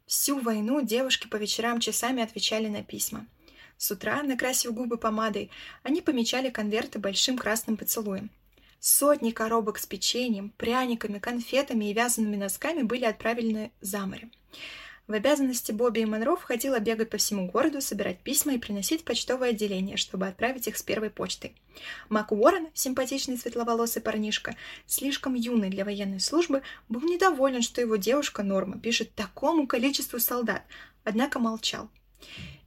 Всю 0.04 0.40
войну 0.40 0.82
девушки 0.82 1.26
по 1.26 1.36
вечерам 1.36 1.80
часами 1.80 2.22
отвечали 2.22 2.68
на 2.68 2.82
письма. 2.82 3.26
С 3.78 3.90
утра, 3.90 4.22
накрасив 4.22 4.74
губы 4.74 4.98
помадой, 4.98 5.50
они 5.82 6.02
помечали 6.02 6.50
конверты 6.50 6.98
большим 6.98 7.38
красным 7.38 7.78
поцелуем. 7.78 8.28
Сотни 8.80 9.32
коробок 9.32 9.78
с 9.78 9.86
печеньем, 9.86 10.50
пряниками, 10.56 11.18
конфетами 11.18 11.86
и 11.86 11.92
вязаными 11.92 12.36
носками 12.36 12.82
были 12.82 13.04
отправлены 13.04 13.72
за 13.80 14.06
море. 14.06 14.30
В 15.08 15.14
обязанности 15.14 15.72
Бобби 15.72 16.00
и 16.00 16.04
Монро 16.04 16.36
входило 16.36 16.78
бегать 16.80 17.08
по 17.08 17.16
всему 17.16 17.50
городу, 17.50 17.80
собирать 17.80 18.20
письма 18.20 18.52
и 18.54 18.58
приносить 18.58 19.00
в 19.00 19.04
почтовое 19.04 19.50
отделение, 19.50 19.96
чтобы 19.96 20.28
отправить 20.28 20.68
их 20.68 20.76
с 20.76 20.82
первой 20.82 21.08
почтой. 21.08 21.56
Мак 22.10 22.30
Уоррен, 22.30 22.68
симпатичный 22.74 23.38
светловолосый 23.38 24.02
парнишка, 24.02 24.54
слишком 24.86 25.34
юный 25.34 25.70
для 25.70 25.86
военной 25.86 26.20
службы, 26.20 26.62
был 26.90 27.00
недоволен, 27.00 27.62
что 27.62 27.80
его 27.80 27.96
девушка 27.96 28.42
Норма 28.42 28.78
пишет 28.78 29.14
такому 29.14 29.66
количеству 29.66 30.20
солдат, 30.20 30.62
однако 31.04 31.38
молчал. 31.38 31.88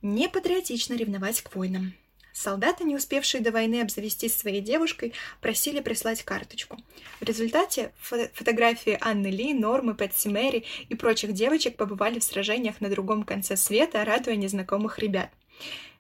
Не 0.01 0.27
патриотично 0.27 0.95
ревновать 0.95 1.41
к 1.41 1.55
войнам. 1.55 1.93
Солдаты, 2.33 2.83
не 2.83 2.95
успевшие 2.95 3.41
до 3.41 3.51
войны 3.51 3.81
обзавестись 3.81 4.35
своей 4.35 4.61
девушкой, 4.61 5.13
просили 5.41 5.81
прислать 5.81 6.23
карточку. 6.23 6.77
В 7.19 7.23
результате 7.23 7.91
фо 7.99 8.29
фотографии 8.33 8.97
Анны 9.01 9.27
Ли, 9.27 9.53
Нормы, 9.53 9.95
Пэтси 9.95 10.29
Мэри 10.29 10.65
и 10.87 10.95
прочих 10.95 11.33
девочек 11.33 11.75
побывали 11.75 12.19
в 12.19 12.23
сражениях 12.23 12.79
на 12.79 12.89
другом 12.89 13.23
конце 13.23 13.57
света, 13.57 14.05
радуя 14.05 14.35
незнакомых 14.35 14.99
ребят. 14.99 15.29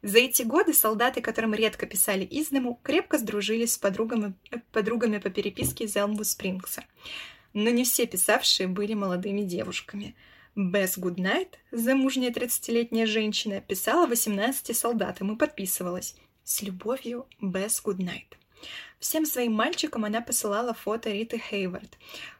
За 0.01 0.17
эти 0.17 0.41
годы 0.41 0.73
солдаты, 0.73 1.21
которым 1.21 1.53
редко 1.53 1.85
писали 1.85 2.23
из 2.23 2.49
дому, 2.49 2.79
крепко 2.81 3.17
сдружились 3.17 3.73
с 3.73 3.77
подругами, 3.77 4.33
подругами 4.71 5.19
по 5.19 5.29
переписке 5.29 5.83
из 5.83 5.95
Элмвуд 5.95 6.25
Спрингса. 6.25 6.83
Но 7.53 7.69
не 7.69 7.83
все 7.83 8.07
писавшие 8.07 8.67
были 8.67 8.93
молодыми 8.93 9.41
девушками– 9.41 10.15
Бесс 10.55 10.97
Гуднайт, 10.97 11.59
замужняя 11.71 12.29
30-летняя 12.29 13.05
женщина, 13.05 13.61
писала 13.61 14.05
18 14.05 14.75
солдатам 14.75 15.33
и 15.33 15.37
подписывалась 15.37 16.15
«С 16.43 16.61
любовью, 16.61 17.25
Бесс 17.39 17.81
Гуднайт». 17.81 18.37
Всем 18.99 19.25
своим 19.25 19.53
мальчикам 19.53 20.03
она 20.03 20.19
посылала 20.19 20.73
фото 20.73 21.09
Риты 21.09 21.39
Хейвард. 21.39 21.97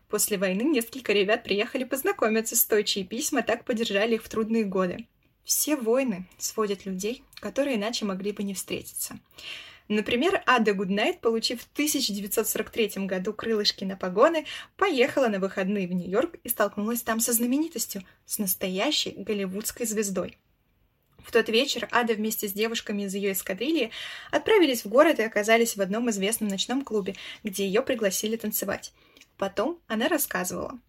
После 0.10 0.38
войны 0.38 0.64
несколько 0.64 1.14
ребят 1.14 1.46
приехали 1.46 1.86
познакомиться 1.86 2.58
с 2.58 2.66
той, 2.66 2.84
чьи 2.84 3.06
письма 3.06 3.44
так 3.44 3.64
поддержали 3.64 4.16
их 4.16 4.24
в 4.24 4.28
трудные 4.28 4.66
годы. 4.66 5.08
Все 5.46 5.78
войны 5.78 6.28
сводят 6.38 6.86
людей, 6.86 7.24
которые 7.36 7.78
иначе 7.78 8.04
могли 8.04 8.34
бы 8.34 8.44
не 8.44 8.54
встретиться. 8.54 9.20
Например, 9.92 10.42
Ада 10.46 10.74
Гуднайт, 10.74 11.20
получив 11.20 11.64
в 11.64 11.68
1943 11.74 13.08
году 13.08 13.34
крылышки 13.34 13.84
на 13.84 13.98
погоны, 13.98 14.46
поехала 14.78 15.28
на 15.28 15.38
выходные 15.38 15.86
в 15.86 15.92
Нью-Йорк 15.92 16.38
и 16.46 16.48
столкнулась 16.48 17.02
там 17.02 17.20
со 17.20 17.34
знаменитостью, 17.34 18.06
с 18.26 18.40
настоящей 18.40 19.12
голливудской 19.12 19.86
звездой. 19.86 20.38
В 21.18 21.34
тот 21.34 21.50
вечер 21.50 21.90
Ада 21.92 22.14
вместе 22.14 22.48
с 22.48 22.54
девушками 22.54 23.02
из 23.02 23.14
ее 23.16 23.34
эскадрильи 23.34 23.92
отправились 24.32 24.86
в 24.86 24.88
город 24.88 25.20
и 25.20 25.24
оказались 25.24 25.76
в 25.76 25.82
одном 25.82 26.10
известном 26.10 26.48
ночном 26.48 26.86
клубе, 26.86 27.16
где 27.44 27.66
ее 27.66 27.82
пригласили 27.82 28.38
танцевать. 28.38 28.94
Потом 29.36 29.78
она 29.88 30.08
рассказывала. 30.08 30.80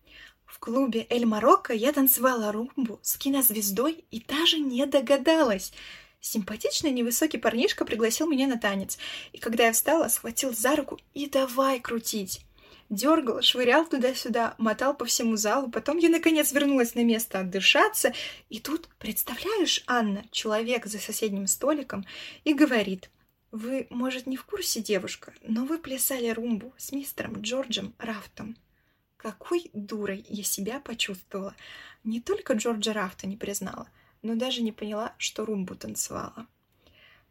В 0.46 0.60
клубе 0.60 1.08
«Эль 1.10 1.26
Марокко» 1.26 1.72
я 1.72 1.92
танцевала 1.92 2.52
румбу 2.52 3.00
с 3.02 3.16
кинозвездой 3.16 4.04
и 4.12 4.22
даже 4.22 4.60
не 4.60 4.86
догадалась— 4.86 5.72
Симпатичный 6.24 6.92
невысокий 6.92 7.37
парнишка 7.37 7.85
пригласил 7.85 8.28
меня 8.28 8.46
на 8.46 8.56
танец, 8.56 8.96
и 9.32 9.38
когда 9.38 9.66
я 9.66 9.72
встала, 9.72 10.06
схватил 10.06 10.54
за 10.54 10.76
руку 10.76 11.00
и 11.14 11.28
давай 11.28 11.80
крутить. 11.80 12.42
Дергал, 12.88 13.42
швырял 13.42 13.85
туда-сюда, 13.87 14.54
мотал 14.56 14.94
по 14.94 15.04
всему 15.04 15.35
залу, 15.35 15.68
потом 15.68 15.98
я, 15.98 16.08
наконец, 16.08 16.52
вернулась 16.52 16.94
на 16.94 17.02
место 17.02 17.40
отдышаться, 17.40 18.14
и 18.50 18.61
тут, 18.61 18.88
представляешь, 19.00 19.82
Анна, 19.88 20.24
человек 20.30 20.87
за 20.87 21.00
соседним 21.00 21.48
столиком, 21.48 22.06
и 22.44 22.54
говорит, 22.54 23.11
«Вы, 23.50 23.88
может, 23.90 24.28
не 24.28 24.37
в 24.37 24.44
курсе, 24.44 24.80
девушка, 24.80 25.35
но 25.42 25.64
вы 25.64 25.76
плясали 25.78 26.28
румбу 26.28 26.72
с 26.78 26.92
мистером 26.92 27.42
Джорджем 27.42 27.94
Рафтом». 27.98 28.56
Какой 29.16 29.70
дурой 29.72 30.24
я 30.28 30.44
себя 30.44 30.78
почувствовала. 30.78 31.56
Не 32.04 32.20
только 32.20 32.54
Джорджа 32.54 32.92
Рафта 32.92 33.26
не 33.26 33.37
признала— 33.37 33.88
но 34.22 34.35
даже 34.35 34.62
не 34.62 34.72
поняла, 34.72 35.14
что 35.18 35.44
румбу 35.44 35.74
танцевала. 35.74 36.46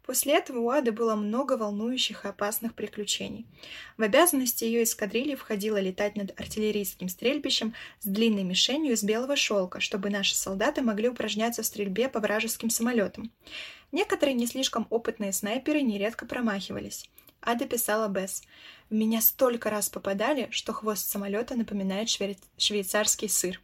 После 0.06 0.34
этого 0.34 0.60
у 0.60 0.70
Ады 0.70 0.92
было 0.92 1.16
много 1.16 1.58
волнующих 1.58 2.26
и 2.26 2.28
опасных 2.28 2.74
приключений. 2.74 3.46
В 3.98 4.02
обязанности 4.02 4.64
ее 4.64 4.84
эскадрильи 4.84 5.36
входило 5.36 5.80
летать 5.80 6.16
над 6.16 6.38
артиллерийским 6.40 7.08
стрельбищем 7.08 7.76
с 8.00 8.08
длинной 8.08 8.44
мишенью 8.44 8.94
из 8.94 9.04
белого 9.04 9.36
шелка, 9.36 9.80
чтобы 9.80 10.10
наши 10.10 10.36
солдаты 10.36 10.82
могли 10.82 11.08
упражняться 11.08 11.62
в 11.62 11.66
стрельбе 11.66 12.10
по 12.10 12.20
вражеским 12.20 12.70
самолетам. 12.70 13.32
Некоторые 13.92 14.34
не 14.34 14.48
слишком 14.48 14.88
опытные 14.90 15.34
снайперы 15.34 15.82
нередко 15.82 16.26
промахивались. 16.26 17.10
Ада 17.42 17.66
писала 17.66 18.08
Бесс. 18.08 18.44
«В 18.90 18.94
меня 18.94 19.22
столько 19.22 19.70
раз 19.70 19.90
попадали, 19.90 20.48
что 20.52 20.74
хвост 20.74 21.10
самолета 21.10 21.56
напоминает 21.56 22.10
швей... 22.10 22.38
швейцарский 22.58 23.30
сыр». 23.30 23.62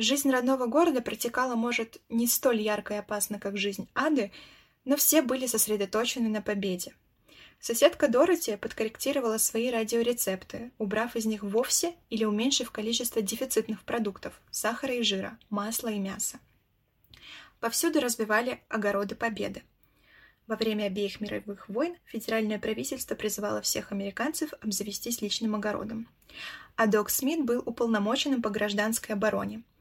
Жизнь 0.00 0.30
родного 0.30 0.66
города 0.66 1.02
протекала, 1.02 1.56
может, 1.56 2.00
не 2.08 2.28
столь 2.28 2.60
ярко 2.60 2.94
и 2.94 2.98
опасно, 2.98 3.40
как 3.40 3.58
жизнь 3.58 3.88
Ады, 3.96 4.30
но 4.84 4.96
все 4.96 5.22
были 5.22 5.48
сосредоточены 5.48 6.28
на 6.28 6.40
победе. 6.40 6.94
Соседка 7.58 8.06
Дороти 8.06 8.54
подкорректировала 8.54 9.38
свои 9.38 9.72
радиорецепты, 9.72 10.70
убрав 10.78 11.16
из 11.16 11.26
них 11.26 11.42
вовсе 11.42 11.96
или 12.10 12.24
уменьшив 12.24 12.70
количество 12.70 13.22
дефицитных 13.22 13.82
продуктов– 13.82 14.40
сахара 14.52 14.94
и 14.94 15.02
жира, 15.02 15.36
масла 15.50 15.88
и 15.88 15.98
мяса. 15.98 16.38
Повсюду 17.58 17.98
разбивали 17.98 18.60
огороды 18.68 19.16
победы. 19.16 19.64
Во 20.46 20.54
время 20.54 20.84
обеих 20.84 21.20
мировых 21.20 21.68
войн 21.68 21.96
федеральное 22.04 22.60
правительство 22.60 23.16
призывало 23.16 23.62
всех 23.62 23.90
американцев 23.90 24.52
обзавестись 24.60 25.22
личным 25.22 25.56
огородом. 25.56 26.06
А 26.78 26.86
Док 26.86 27.10
Смит 27.10 27.44
был 27.44 27.62
уполномоченным 27.66 28.40
по 28.40 28.48
гражданской 28.48 29.14
обороне– 29.14 29.62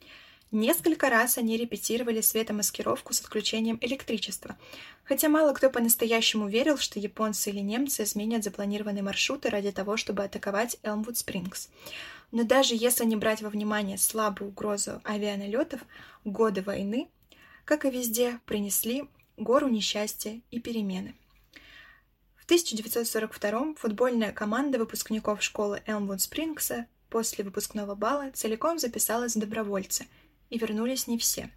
Несколько 0.52 1.10
раз 1.10 1.38
они 1.38 1.58
репетировали 1.58 2.22
светомаскировку 2.22 3.12
с 3.12 3.20
отключением 3.20 3.78
электричества, 3.82 4.58
хотя 5.04 5.28
мало 5.28 5.52
кто 5.52 5.70
по-настоящему 5.70 6.48
верил, 6.48 6.78
что 6.78 7.02
японцы 7.02 7.50
или 7.50 7.60
немцы 7.60 8.04
изменят 8.04 8.46
запланированные 8.46 9.04
маршруты 9.04 9.50
ради 9.50 9.74
того, 9.74 9.98
чтобы 9.98 10.24
атаковать 10.24 10.78
Элмвуд 10.84 11.18
Спрингс. 11.18 11.68
Но 12.32 12.44
даже 12.44 12.76
если 12.76 13.04
не 13.04 13.18
брать 13.18 13.42
во 13.42 13.50
внимание 13.50 13.98
слабую 13.98 14.52
угрозу 14.52 15.02
авианалетов, 15.04 15.82
годы 16.24 16.62
войны 16.62 17.10
как 17.66 17.84
и 17.84 17.90
везде, 17.90 18.40
принесли 18.46 19.04
гору 19.36 19.68
несчастья 19.68 20.40
и 20.52 20.62
перемены. 20.62 21.14
В 22.48 22.50
1942 22.50 23.74
футбольная 23.76 24.32
команда 24.32 24.80
выпускников 24.80 25.44
школы 25.44 25.84
Элмвуд 25.86 26.22
Спрингса 26.22 26.86
после 27.10 27.44
выпускного 27.44 27.94
бала 27.94 28.32
целиком 28.32 28.80
записалась 28.80 29.36
в 29.36 29.40
добровольцы, 29.40 30.08
и 30.50 30.58
вернулись 30.58 31.08
не 31.08 31.18
все. 31.18 31.50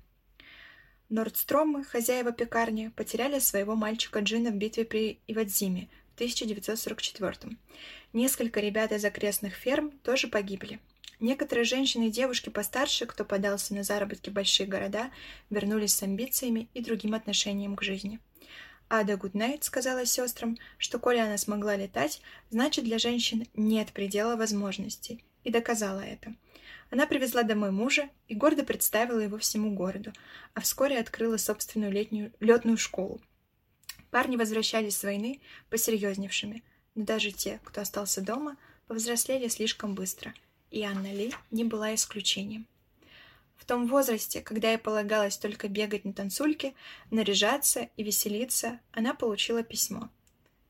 Нордстромы, 1.08 1.84
хозяева 1.84 2.32
пекарни, 2.32 2.88
потеряли 2.96 3.38
своего 3.38 3.76
мальчика 3.76 4.18
Джина 4.18 4.50
в 4.50 4.56
битве 4.56 4.84
при 4.84 5.20
Ивадзиме 5.28 5.88
в 6.10 6.14
1944 6.16 7.56
Несколько 8.12 8.58
ребят 8.58 8.90
из 8.90 9.04
окрестных 9.04 9.54
ферм 9.54 9.92
тоже 10.02 10.26
погибли. 10.26 10.80
Некоторые 11.20 11.66
женщины 11.66 12.08
и 12.08 12.10
девушки 12.10 12.48
постарше, 12.48 13.06
кто 13.06 13.24
подался 13.24 13.76
на 13.76 13.84
заработки 13.84 14.30
в 14.30 14.32
большие 14.32 14.66
города, 14.66 15.12
вернулись 15.50 15.94
с 15.94 16.02
амбициями 16.02 16.68
и 16.74 16.82
другим 16.82 17.14
отношением 17.14 17.76
к 17.76 17.82
жизни. 17.84 18.18
Ада 18.92 19.16
Гуднайт 19.16 19.62
сказала 19.62 20.04
сестрам, 20.04 20.58
что 20.76 20.98
коли 20.98 21.18
она 21.18 21.38
смогла 21.38 21.76
летать, 21.76 22.20
значит 22.50 22.84
для 22.84 22.98
женщин 22.98 23.46
нет 23.54 23.92
предела 23.92 24.34
возможностей, 24.34 25.24
и 25.44 25.50
доказала 25.50 26.00
это. 26.00 26.34
Она 26.90 27.06
привезла 27.06 27.44
домой 27.44 27.70
мужа 27.70 28.08
и 28.26 28.34
гордо 28.34 28.64
представила 28.64 29.20
его 29.20 29.38
всему 29.38 29.76
городу, 29.76 30.12
а 30.54 30.60
вскоре 30.60 30.98
открыла 30.98 31.36
собственную 31.36 31.92
летнюю 31.92 32.32
летную 32.40 32.76
школу. 32.76 33.20
Парни 34.10 34.34
возвращались 34.36 34.96
с 34.96 35.04
войны 35.04 35.40
посерьезневшими, 35.68 36.64
но 36.96 37.04
даже 37.04 37.30
те, 37.30 37.60
кто 37.62 37.82
остался 37.82 38.20
дома, 38.20 38.56
повзрослели 38.88 39.46
слишком 39.46 39.94
быстро, 39.94 40.34
и 40.72 40.82
Анна 40.82 41.12
Ли 41.12 41.32
не 41.52 41.62
была 41.62 41.94
исключением. 41.94 42.66
В 43.60 43.66
том 43.66 43.86
возрасте, 43.86 44.40
когда 44.40 44.70
ей 44.70 44.78
полагалось 44.78 45.36
только 45.36 45.68
бегать 45.68 46.06
на 46.06 46.14
танцульке, 46.14 46.74
наряжаться 47.10 47.90
и 47.98 48.02
веселиться, 48.02 48.80
она 48.90 49.14
получила 49.14 49.62
письмо. 49.62 50.08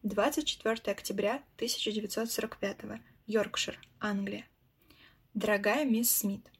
24 0.02 0.74
октября 0.92 1.36
1945 1.54 2.78
Йоркшир, 3.26 3.78
Англия. 4.00 4.44
Дорогая 5.34 5.84
мисс 5.84 6.10
Смит, 6.10 6.50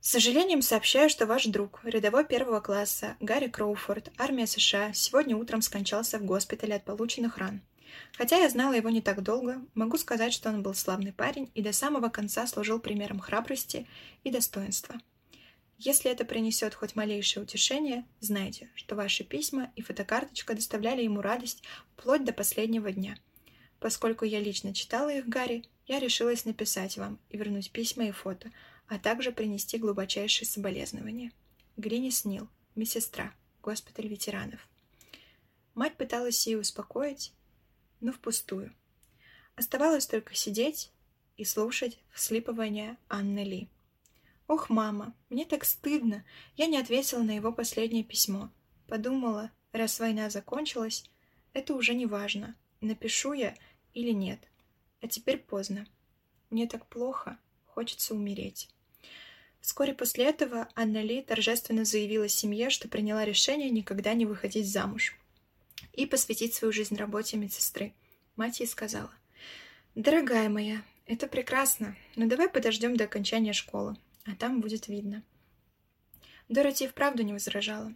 с 0.00 0.10
сожалением 0.10 0.62
сообщаю, 0.62 1.08
что 1.08 1.26
ваш 1.26 1.44
друг, 1.44 1.80
рядовой 1.84 2.24
первого 2.24 2.60
класса, 2.60 3.16
Гарри 3.20 3.46
Кроуфорд, 3.46 4.10
армия 4.18 4.48
США, 4.48 4.92
сегодня 4.94 5.36
утром 5.36 5.62
скончался 5.62 6.18
в 6.18 6.24
госпитале 6.24 6.74
от 6.74 6.84
полученных 6.84 7.38
ран. 7.38 7.60
Хотя 8.16 8.38
я 8.38 8.48
знала 8.48 8.72
его 8.72 8.88
не 8.88 9.00
так 9.00 9.22
долго, 9.22 9.62
могу 9.74 9.96
сказать, 9.96 10.32
что 10.32 10.48
он 10.48 10.62
был 10.62 10.74
славный 10.74 11.12
парень 11.12 11.50
и 11.54 11.62
до 11.62 11.72
самого 11.72 12.08
конца 12.08 12.46
служил 12.46 12.80
примером 12.80 13.20
храбрости 13.20 13.86
и 14.24 14.30
достоинства. 14.30 14.96
Если 15.82 16.10
это 16.10 16.26
принесет 16.26 16.74
хоть 16.74 16.94
малейшее 16.94 17.42
утешение, 17.42 18.04
знайте, 18.20 18.68
что 18.74 18.96
ваши 18.96 19.24
письма 19.24 19.72
и 19.76 19.80
фотокарточка 19.80 20.52
доставляли 20.52 21.02
ему 21.02 21.22
радость 21.22 21.62
вплоть 21.96 22.22
до 22.22 22.34
последнего 22.34 22.92
дня. 22.92 23.16
Поскольку 23.78 24.26
я 24.26 24.40
лично 24.40 24.74
читала 24.74 25.08
их 25.08 25.26
Гарри, 25.26 25.64
я 25.86 25.98
решилась 25.98 26.44
написать 26.44 26.98
вам 26.98 27.18
и 27.30 27.38
вернуть 27.38 27.70
письма 27.70 28.08
и 28.08 28.10
фото, 28.10 28.52
а 28.88 28.98
также 28.98 29.32
принести 29.32 29.78
глубочайшие 29.78 30.46
соболезнования. 30.46 31.32
Гринис 31.78 32.26
Нил, 32.26 32.46
медсестра, 32.74 33.32
госпиталь 33.62 34.06
ветеранов. 34.06 34.68
Мать 35.74 35.96
пыталась 35.96 36.46
ее 36.46 36.58
успокоить, 36.58 37.32
но 38.00 38.12
впустую. 38.12 38.74
Оставалось 39.54 40.06
только 40.06 40.34
сидеть 40.34 40.90
и 41.38 41.46
слушать 41.46 41.98
вслипывание 42.12 42.98
Анны 43.08 43.44
Ли. 43.44 43.70
«Ох, 44.50 44.68
мама, 44.68 45.14
мне 45.28 45.44
так 45.44 45.64
стыдно. 45.64 46.24
Я 46.56 46.66
не 46.66 46.76
ответила 46.76 47.22
на 47.22 47.30
его 47.30 47.52
последнее 47.52 48.02
письмо. 48.02 48.50
Подумала, 48.88 49.52
раз 49.70 50.00
война 50.00 50.28
закончилась, 50.28 51.08
это 51.52 51.72
уже 51.72 51.94
не 51.94 52.04
важно, 52.04 52.56
напишу 52.80 53.32
я 53.32 53.54
или 53.94 54.10
нет. 54.10 54.40
А 55.02 55.06
теперь 55.06 55.38
поздно. 55.38 55.86
Мне 56.50 56.66
так 56.66 56.84
плохо, 56.86 57.38
хочется 57.64 58.12
умереть». 58.12 58.68
Вскоре 59.60 59.94
после 59.94 60.24
этого 60.24 60.66
Анна 60.74 61.00
Ли 61.00 61.22
торжественно 61.22 61.84
заявила 61.84 62.28
семье, 62.28 62.70
что 62.70 62.88
приняла 62.88 63.24
решение 63.24 63.70
никогда 63.70 64.14
не 64.14 64.26
выходить 64.26 64.68
замуж 64.68 65.14
и 65.92 66.06
посвятить 66.06 66.54
свою 66.54 66.72
жизнь 66.72 66.96
работе 66.96 67.36
медсестры. 67.36 67.94
Мать 68.34 68.58
ей 68.58 68.66
сказала, 68.66 69.14
«Дорогая 69.94 70.48
моя, 70.48 70.82
это 71.06 71.28
прекрасно, 71.28 71.96
но 72.16 72.26
давай 72.26 72.48
подождем 72.48 72.96
до 72.96 73.04
окончания 73.04 73.52
школы, 73.52 73.96
а 74.30 74.36
там 74.36 74.60
будет 74.60 74.88
видно». 74.88 75.22
Дороти 76.48 76.86
вправду 76.88 77.22
не 77.22 77.32
возражала. 77.32 77.94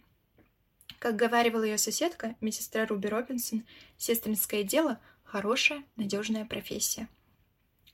Как 0.99 1.15
говаривала 1.15 1.63
ее 1.63 1.77
соседка, 1.77 2.35
медсестра 2.41 2.85
Руби 2.85 3.07
Робинсон, 3.07 3.65
сестринское 3.97 4.63
дело— 4.63 4.99
хорошая, 5.23 5.83
надежная 5.97 6.45
профессия. 6.45 7.09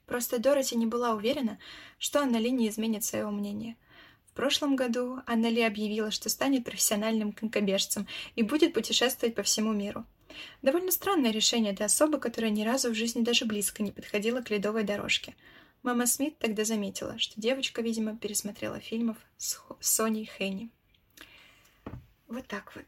Просто 0.06 0.40
Дороти 0.40 0.76
не 0.76 0.86
была 0.86 1.14
уверена, 1.14 1.58
что 1.98 2.20
Анна 2.20 2.38
не 2.38 2.70
изменит 2.70 3.04
своего 3.04 3.32
мнения— 3.32 3.76
в 4.32 4.34
прошлом 4.34 4.78
году 4.78 5.20
Анна 5.28 5.48
Ли 5.48 5.62
объявила, 5.62 6.10
что 6.10 6.30
станет 6.30 6.64
профессиональным 6.64 7.34
конькобежцем 7.34 8.08
и 8.38 8.44
будет 8.44 8.74
путешествовать 8.74 9.36
по 9.36 9.44
всему 9.44 9.74
миру. 9.74 10.06
Довольно 10.62 10.92
странное 10.92 11.32
решение 11.32 11.74
для 11.74 11.88
особы, 11.88 12.18
которая 12.18 12.50
ни 12.50 12.64
разу 12.64 12.92
в 12.92 12.96
жизни 12.96 13.24
даже 13.24 13.44
близко 13.44 13.84
не 13.84 13.92
подходила 13.92 14.42
к 14.42 14.50
ледовой 14.50 14.84
дорожке. 14.84 15.36
Мама 15.84 16.06
Смит 16.06 16.38
тогда 16.38 16.64
заметила, 16.64 17.18
что 17.18 17.40
девочка, 17.42 17.82
видимо, 17.82 18.16
пересмотрела 18.16 18.80
фильмов 18.80 19.18
с 19.38 19.60
Соней 19.80 20.26
Хенни. 20.26 20.70
Вот 22.28 22.48
так 22.48 22.76
вот. 22.76 22.86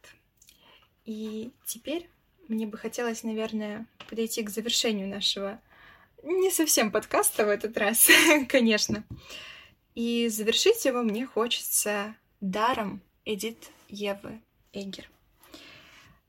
И 1.06 1.51
теперь 1.65 2.10
мне 2.47 2.67
бы 2.67 2.77
хотелось, 2.77 3.23
наверное, 3.23 3.88
подойти 4.10 4.43
к 4.43 4.49
завершению 4.49 5.08
нашего 5.08 5.60
не 6.23 6.51
совсем 6.51 6.91
подкаста 6.91 7.45
в 7.45 7.49
этот 7.49 7.77
раз, 7.77 8.08
конечно. 8.47 9.03
И 9.95 10.27
завершить 10.29 10.86
его 10.86 11.01
мне 11.03 11.25
хочется 11.25 12.15
даром 12.41 13.01
Эдит 13.25 13.69
Евы 13.89 14.41
Эггер. 14.71 15.10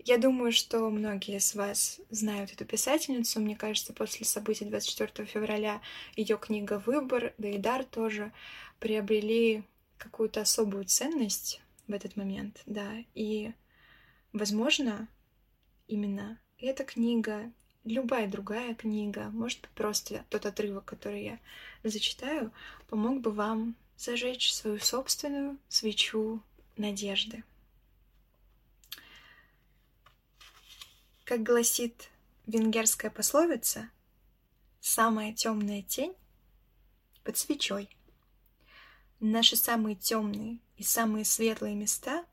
Я 0.06 0.18
думаю, 0.18 0.52
что 0.52 0.90
многие 0.90 1.38
из 1.38 1.54
вас 1.54 1.98
знают 2.10 2.52
эту 2.52 2.66
писательницу. 2.66 3.40
Мне 3.40 3.56
кажется, 3.56 3.94
после 3.94 4.26
событий 4.26 4.66
24 4.66 5.26
февраля 5.26 5.80
ее 6.14 6.36
книга 6.36 6.78
«Выбор», 6.84 7.32
да 7.38 7.48
и 7.48 7.56
«Дар» 7.56 7.84
тоже 7.84 8.30
приобрели 8.80 9.62
какую-то 9.96 10.42
особую 10.42 10.84
ценность 10.84 11.62
в 11.88 11.92
этот 11.94 12.16
момент, 12.16 12.60
да. 12.66 12.96
И, 13.14 13.52
возможно, 14.34 15.08
именно 15.88 16.38
эта 16.58 16.84
книга, 16.84 17.50
любая 17.84 18.28
другая 18.28 18.74
книга, 18.74 19.30
может 19.30 19.62
быть, 19.62 19.70
просто 19.70 20.26
тот 20.28 20.44
отрывок, 20.44 20.84
который 20.84 21.24
я 21.24 21.38
зачитаю, 21.82 22.52
помог 22.90 23.22
бы 23.22 23.30
вам 23.30 23.74
зажечь 23.96 24.52
свою 24.52 24.78
собственную 24.80 25.56
свечу 25.68 26.42
надежды. 26.76 27.42
Как 31.24 31.42
гласит 31.42 32.10
венгерская 32.46 33.10
пословица, 33.10 33.90
самая 34.80 35.32
темная 35.32 35.82
тень 35.82 36.14
под 37.22 37.36
свечой. 37.36 37.88
Наши 39.20 39.56
самые 39.56 39.96
темные 39.96 40.58
и 40.76 40.82
самые 40.82 41.24
светлые 41.24 41.74
места, 41.74 42.24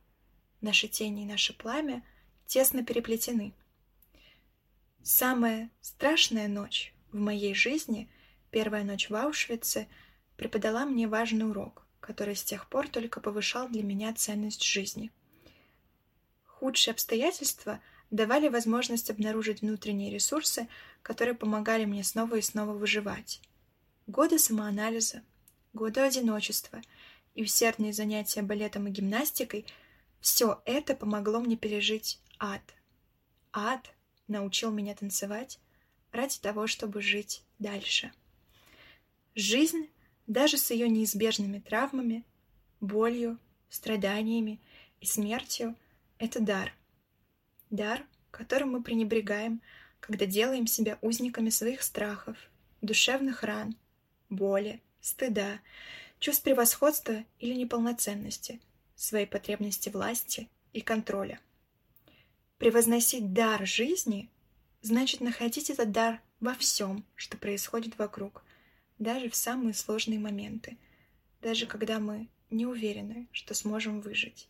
наши 0.59 0.87
тени 0.87 1.23
и 1.23 1.25
наше 1.25 1.53
пламя, 1.53 2.03
тесно 2.45 2.83
переплетены. 2.83 3.53
Самая 5.03 5.69
страшная 5.79 6.47
ночь 6.47 6.93
в 7.11 7.17
моей 7.17 7.53
жизни— 7.53 8.09
Первая 8.51 8.83
ночь 8.83 9.09
в 9.09 9.15
Аушвице 9.15 9.87
преподала 10.35 10.85
мне 10.85 11.07
важный 11.07 11.49
урок, 11.49 11.85
который 12.01 12.35
с 12.35 12.43
тех 12.43 12.67
пор 12.67 12.89
только 12.89 13.21
повышал 13.21 13.69
для 13.69 13.81
меня 13.81 14.13
ценность 14.13 14.61
жизни. 14.61 15.09
Худшие 16.45 16.91
обстоятельства 16.91 17.79
давали 18.11 18.49
возможность 18.49 19.09
обнаружить 19.09 19.61
внутренние 19.61 20.11
ресурсы, 20.11 20.67
которые 21.01 21.33
помогали 21.33 21.85
мне 21.85 22.03
снова 22.03 22.35
и 22.35 22.41
снова 22.41 22.73
выживать. 22.73 23.41
Годы 24.05 24.37
самоанализа, 24.37 25.23
годы 25.73 26.01
одиночества 26.01 26.81
и 27.33 27.43
усердные 27.43 27.93
занятия 27.93 28.41
балетом 28.41 28.87
и 28.87 28.91
гимнастикой— 28.91 29.65
все 30.21 30.61
это 30.65 30.95
помогло 30.95 31.39
мне 31.39 31.57
пережить 31.57 32.19
ад. 32.39 32.61
Ад 33.51 33.91
научил 34.27 34.71
меня 34.71 34.95
танцевать 34.95 35.59
ради 36.11 36.39
того, 36.39 36.67
чтобы 36.67 37.01
жить 37.01 37.43
дальше. 37.57 38.11
Жизнь, 39.33 39.89
даже 40.27 40.57
с 40.57 40.69
ее 40.69 40.87
неизбежными 40.87 41.59
травмами, 41.59 42.23
болью, 42.79 43.39
страданиями 43.69 44.59
и 44.99 45.05
смертью, 45.05 45.75
это 46.19 46.39
дар. 46.39 46.71
Дар, 47.71 48.05
которым 48.31 48.73
мы 48.73 48.83
пренебрегаем, 48.83 49.61
когда 49.99 50.25
делаем 50.25 50.67
себя 50.67 50.99
узниками 51.01 51.49
своих 51.49 51.81
страхов, 51.81 52.37
душевных 52.81 53.43
ран, 53.43 53.75
боли, 54.29 54.81
стыда, 54.99 55.59
чувств 56.19 56.43
превосходства 56.43 57.23
или 57.39 57.53
неполноценности, 57.53 58.59
свои 58.95 59.25
потребности 59.25 59.89
власти 59.89 60.49
и 60.73 60.81
контроля. 60.81 61.39
Превозносить 62.57 63.33
дар 63.33 63.65
жизни 63.65 64.29
значит 64.81 65.21
находить 65.21 65.69
этот 65.69 65.91
дар 65.91 66.21
во 66.39 66.53
всем, 66.55 67.05
что 67.15 67.37
происходит 67.37 67.97
вокруг, 67.97 68.43
даже 68.99 69.29
в 69.29 69.35
самые 69.35 69.73
сложные 69.73 70.19
моменты, 70.19 70.77
даже 71.41 71.65
когда 71.65 71.99
мы 71.99 72.27
не 72.49 72.65
уверены, 72.65 73.27
что 73.31 73.53
сможем 73.53 74.01
выжить. 74.01 74.47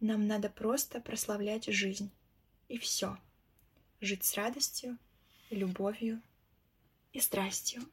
Нам 0.00 0.26
надо 0.26 0.50
просто 0.50 1.00
прославлять 1.00 1.66
жизнь. 1.66 2.10
И 2.74 2.76
все. 2.76 3.16
Жить 4.00 4.24
с 4.24 4.34
радостью, 4.34 4.98
любовью 5.48 6.20
и 7.12 7.20
страстью. 7.20 7.84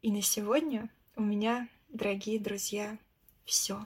И 0.00 0.10
на 0.10 0.22
сегодня 0.22 0.88
у 1.14 1.22
меня, 1.22 1.68
дорогие 1.90 2.40
друзья, 2.40 2.96
все. 3.44 3.84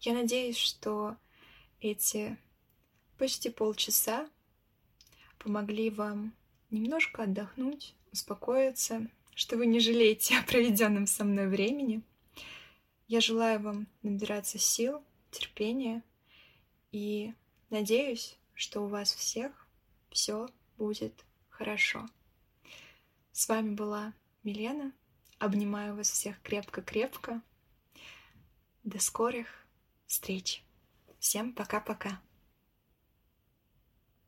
Я 0.00 0.14
надеюсь, 0.14 0.56
что 0.56 1.18
эти 1.82 2.38
почти 3.18 3.50
полчаса 3.50 4.26
помогли 5.38 5.90
вам 5.90 6.32
немножко 6.70 7.24
отдохнуть, 7.24 7.94
успокоиться, 8.12 9.06
что 9.34 9.58
вы 9.58 9.66
не 9.66 9.80
жалеете 9.80 10.38
о 10.38 10.42
проведенном 10.42 11.06
со 11.06 11.22
мной 11.24 11.48
времени. 11.48 12.00
Я 13.08 13.20
желаю 13.20 13.60
вам 13.60 13.88
набираться 14.02 14.56
сил, 14.58 15.04
терпения 15.30 16.02
и 16.92 17.34
надеюсь, 17.70 18.38
что 18.54 18.80
у 18.82 18.88
вас 18.88 19.12
всех 19.12 19.66
все 20.10 20.48
будет 20.76 21.24
хорошо. 21.48 22.08
С 23.32 23.48
вами 23.48 23.74
была 23.74 24.14
Милена. 24.42 24.92
Обнимаю 25.38 25.94
вас 25.94 26.10
всех 26.10 26.40
крепко-крепко. 26.42 27.42
До 28.82 28.98
скорых 28.98 29.46
встреч. 30.06 30.64
Всем 31.20 31.52
пока-пока. 31.52 32.20